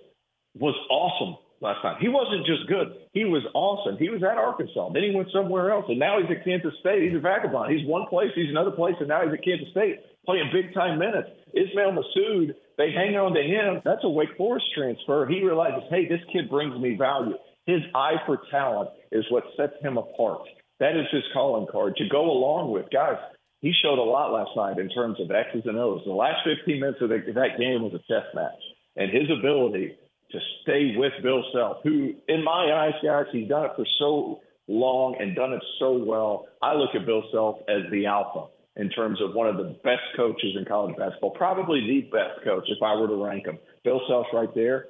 [0.58, 1.96] was awesome last time.
[2.00, 3.96] He wasn't just good; he was awesome.
[3.98, 7.02] He was at Arkansas, then he went somewhere else, and now he's at Kansas State.
[7.02, 7.72] He's a vagabond.
[7.74, 10.98] He's one place, he's another place, and now he's at Kansas State playing big time
[10.98, 11.28] minutes.
[11.52, 13.82] Ismael Massoud, they hang on to him.
[13.84, 15.26] That's a Wake Forest transfer.
[15.26, 17.36] He realizes, hey, this kid brings me value.
[17.66, 20.42] His eye for talent is what sets him apart.
[20.80, 23.16] That is his calling card to go along with guys
[23.64, 26.02] he showed a lot last night in terms of X's and O's.
[26.04, 28.60] The last 15 minutes of the, that game was a chess match,
[28.94, 29.96] and his ability
[30.32, 34.40] to stay with Bill Self, who, in my eyes, guys, he's done it for so
[34.68, 36.46] long and done it so well.
[36.60, 40.12] I look at Bill Self as the alpha in terms of one of the best
[40.14, 43.58] coaches in college basketball, probably the best coach if I were to rank him.
[43.82, 44.88] Bill Self's right there,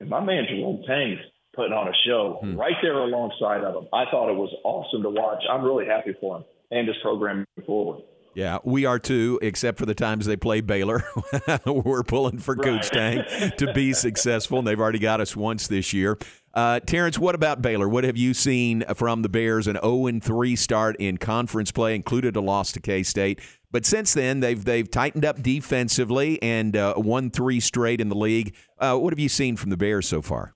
[0.00, 1.20] and my man Jerome Tang's
[1.54, 2.56] putting on a show hmm.
[2.56, 3.88] right there alongside of him.
[3.92, 5.44] I thought it was awesome to watch.
[5.48, 6.44] I'm really happy for him
[6.74, 8.02] and his program forward.
[8.34, 11.04] Yeah, we are too, except for the times they play Baylor.
[11.66, 12.64] We're pulling for right.
[12.64, 13.22] Coach Tang
[13.58, 16.18] to be successful, and they've already got us once this year.
[16.52, 17.88] Uh, Terrence, what about Baylor?
[17.88, 19.68] What have you seen from the Bears?
[19.68, 23.40] An 0 3 start in conference play, included a loss to K State.
[23.70, 28.16] But since then, they've they've tightened up defensively and uh, won three straight in the
[28.16, 28.54] league.
[28.78, 30.54] Uh, what have you seen from the Bears so far?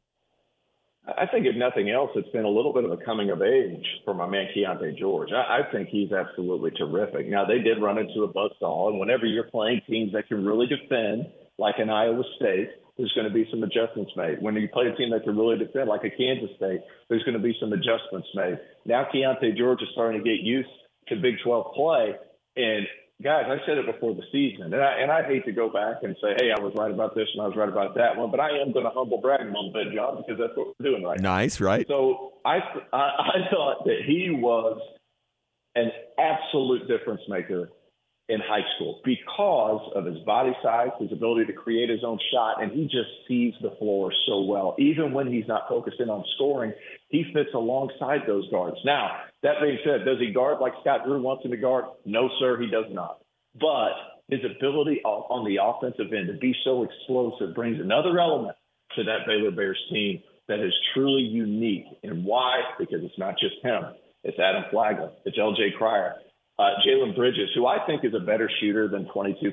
[1.16, 3.84] I think if nothing else, it's been a little bit of a coming of age
[4.04, 5.30] for my man Keyonte George.
[5.32, 7.28] I, I think he's absolutely terrific.
[7.28, 10.66] Now they did run into a buzzsaw, and whenever you're playing teams that can really
[10.66, 11.26] defend,
[11.58, 14.42] like an Iowa State, there's going to be some adjustments made.
[14.42, 17.36] When you play a team that can really defend, like a Kansas State, there's going
[17.36, 18.58] to be some adjustments made.
[18.84, 20.68] Now Keyonte George is starting to get used
[21.08, 22.14] to Big 12 play,
[22.56, 22.86] and
[23.22, 26.02] guys, I said it before the season, and I and I hate to go back
[26.02, 28.30] and say, hey, I was right about this and I was right about that one,
[28.30, 30.90] but I am going to humble brag a little bit, John, because that's what we're
[30.90, 31.36] doing right now.
[31.36, 31.86] Nice, right?
[31.88, 32.58] So I,
[32.92, 34.80] I I thought that he was
[35.74, 37.70] an absolute difference maker
[38.28, 42.62] in high school because of his body size, his ability to create his own shot,
[42.62, 44.74] and he just sees the floor so well.
[44.78, 46.72] Even when he's not focusing on scoring,
[47.08, 48.76] he fits alongside those guards.
[48.84, 51.86] Now, that being said, does he guard like Scott Drew wants him to guard?
[52.04, 53.20] No, sir, he does not.
[53.58, 53.92] But
[54.28, 58.56] his ability on the offensive end to be so explosive brings another element
[58.96, 61.84] to that Baylor Bears team that is truly unique.
[62.02, 62.60] And why?
[62.78, 63.84] Because it's not just him.
[64.24, 65.12] It's Adam Flagler.
[65.24, 65.72] It's L.J.
[65.78, 66.16] Cryer.
[66.58, 69.52] Uh, Jalen Bridges, who I think is a better shooter than 22%,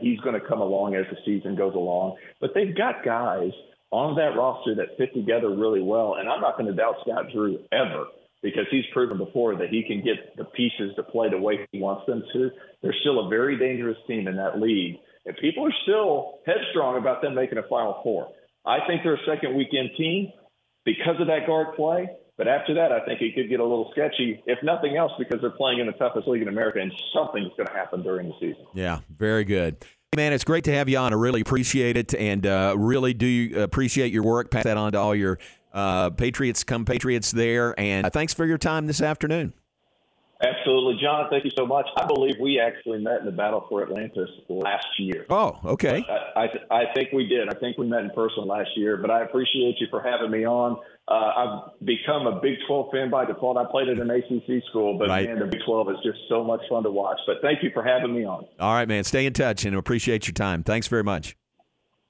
[0.00, 2.16] he's going to come along as the season goes along.
[2.40, 3.50] But they've got guys
[3.90, 6.14] on that roster that fit together really well.
[6.18, 8.06] And I'm not going to doubt Scott Drew ever
[8.42, 11.80] because he's proven before that he can get the pieces to play the way he
[11.80, 12.50] wants them to.
[12.82, 14.96] They're still a very dangerous team in that league.
[15.26, 18.28] And people are still headstrong about them making a Final Four.
[18.64, 20.30] I think they're a second weekend team
[20.84, 22.08] because of that guard play.
[22.36, 25.40] But after that, I think it could get a little sketchy, if nothing else, because
[25.40, 28.34] they're playing in the toughest league in America, and something's going to happen during the
[28.40, 28.66] season.
[28.74, 29.76] Yeah, very good.
[30.10, 31.12] Hey man, it's great to have you on.
[31.12, 34.50] I really appreciate it, and uh, really do appreciate your work.
[34.50, 35.38] Pass that on to all your
[35.72, 39.52] uh, Patriots, come Patriots there, and uh, thanks for your time this afternoon.
[40.42, 41.30] Absolutely, John.
[41.30, 41.86] Thank you so much.
[41.96, 45.24] I believe we actually met in the battle for Atlantis last year.
[45.30, 46.04] Oh, okay.
[46.36, 47.48] I, I, I think we did.
[47.48, 48.96] I think we met in person last year.
[48.96, 50.76] But I appreciate you for having me on.
[51.06, 53.58] Uh, I've become a Big 12 fan by default.
[53.58, 55.28] I played at an ACC school, but right.
[55.28, 57.18] man, the Big 12 is just so much fun to watch.
[57.26, 58.46] But thank you for having me on.
[58.58, 59.04] All right, man.
[59.04, 60.62] Stay in touch and appreciate your time.
[60.62, 61.36] Thanks very much.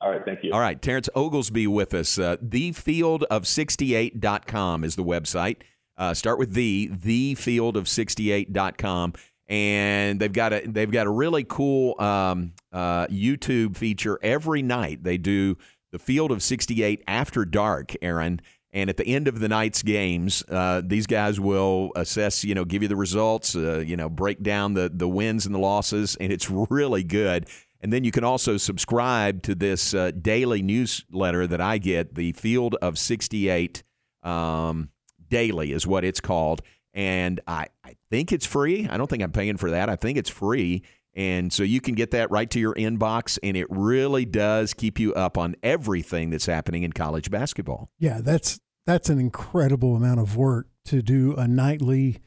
[0.00, 0.52] All right, thank you.
[0.52, 2.16] All right, Terrence Oglesby with us.
[2.18, 5.56] Uh, thefieldof68.com is the website.
[5.96, 9.14] Uh, start with the thefieldof68.com
[9.46, 15.04] and they've got a they've got a really cool um, uh, YouTube feature every night.
[15.04, 15.58] They do
[15.92, 18.40] the Field of 68 after dark, Aaron.
[18.74, 22.64] And at the end of the night's games, uh, these guys will assess, you know,
[22.64, 26.16] give you the results, uh, you know, break down the the wins and the losses,
[26.16, 27.48] and it's really good.
[27.80, 32.32] And then you can also subscribe to this uh, daily newsletter that I get, the
[32.32, 33.82] Field of 68
[34.22, 34.88] um,
[35.28, 36.62] Daily is what it's called.
[36.94, 38.88] And I, I think it's free.
[38.88, 39.90] I don't think I'm paying for that.
[39.90, 40.82] I think it's free.
[41.14, 44.98] And so you can get that right to your inbox, and it really does keep
[44.98, 47.90] you up on everything that's happening in college basketball.
[47.98, 52.20] Yeah, that's that's an incredible amount of work to do a nightly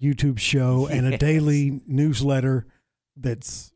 [0.00, 0.98] YouTube show yes.
[0.98, 2.66] and a daily newsletter
[3.16, 3.72] that's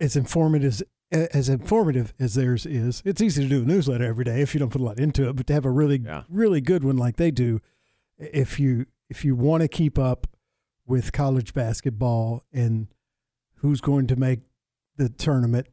[0.00, 0.82] as informative
[1.12, 3.02] as, as informative as theirs is.
[3.04, 5.28] It's easy to do a newsletter every day if you don't put a lot into
[5.28, 6.22] it, but to have a really yeah.
[6.28, 7.60] really good one like they do,
[8.18, 10.26] if you if you want to keep up
[10.86, 12.88] with college basketball and
[13.56, 14.40] who's going to make
[14.96, 15.66] the tournament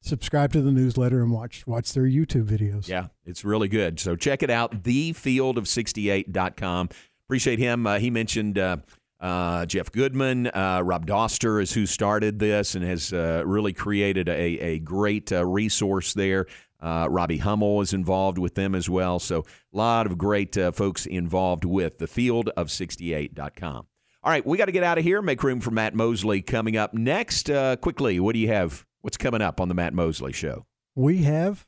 [0.00, 2.88] subscribe to the newsletter and watch watch their YouTube videos.
[2.88, 4.00] Yeah, it's really good.
[4.00, 6.88] So check it out, thefieldof68.com.
[7.28, 7.86] Appreciate him.
[7.86, 8.78] Uh, he mentioned uh,
[9.20, 10.46] uh, Jeff Goodman.
[10.46, 15.30] Uh, Rob Dauster is who started this and has uh, really created a, a great
[15.30, 16.46] uh, resource there.
[16.80, 19.18] Robbie Hummel is involved with them as well.
[19.18, 23.86] So a lot of great folks involved with thefieldof68.com.
[24.22, 25.20] All right, we got to get out of here.
[25.20, 27.50] Make room for Matt Mosley coming up next.
[27.80, 28.86] Quickly, what do you have?
[29.00, 30.66] What's coming up on the Matt Mosley Show?
[30.96, 31.66] We have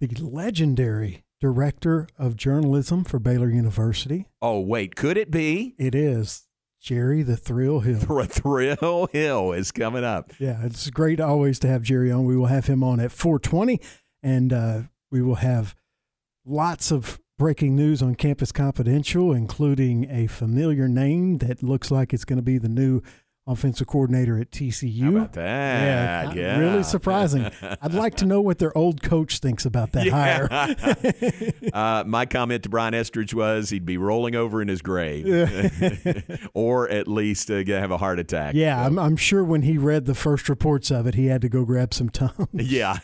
[0.00, 4.28] the legendary director of journalism for Baylor University.
[4.40, 5.74] Oh, wait, could it be?
[5.76, 6.46] It is.
[6.80, 8.24] Jerry the Thrill Hill.
[8.26, 10.32] Thrill Hill is coming up.
[10.38, 12.24] Yeah, it's great always to have Jerry on.
[12.24, 13.80] We will have him on at 420,
[14.22, 15.74] and uh, we will have
[16.46, 22.24] lots of breaking news on Campus Confidential, including a familiar name that looks like it's
[22.24, 23.02] going to be the new
[23.48, 25.02] offensive coordinator at TCU.
[25.02, 26.36] How about that?
[26.36, 26.58] Yeah, yeah.
[26.58, 27.50] really surprising.
[27.82, 30.46] I'd like to know what their old coach thinks about that yeah.
[30.48, 31.72] hire.
[31.72, 35.26] uh, my comment to Brian Estridge was he'd be rolling over in his grave,
[36.54, 38.54] or at least uh, have a heart attack.
[38.54, 38.86] Yeah, so.
[38.86, 41.64] I'm, I'm, sure when he read the first reports of it, he had to go
[41.64, 42.48] grab some Tums.
[42.52, 42.98] yeah.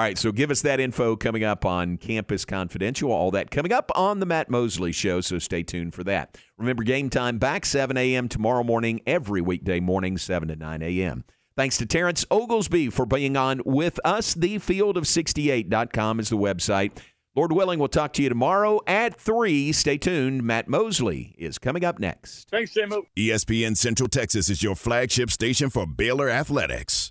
[0.00, 3.12] All right, so give us that info coming up on Campus Confidential.
[3.12, 6.38] All that coming up on the Matt Mosley Show, so stay tuned for that.
[6.56, 8.26] Remember, game time back 7 a.m.
[8.26, 11.24] tomorrow morning, every weekday morning, 7 to 9 a.m.
[11.54, 14.32] Thanks to Terrence Oglesby for being on with us.
[14.32, 16.92] Thefield of68.com is the website.
[17.36, 19.70] Lord willing, we'll talk to you tomorrow at 3.
[19.72, 20.44] Stay tuned.
[20.44, 22.48] Matt Mosley is coming up next.
[22.48, 23.02] Thanks, Jamo.
[23.18, 27.10] ESPN Central Texas is your flagship station for Baylor Athletics.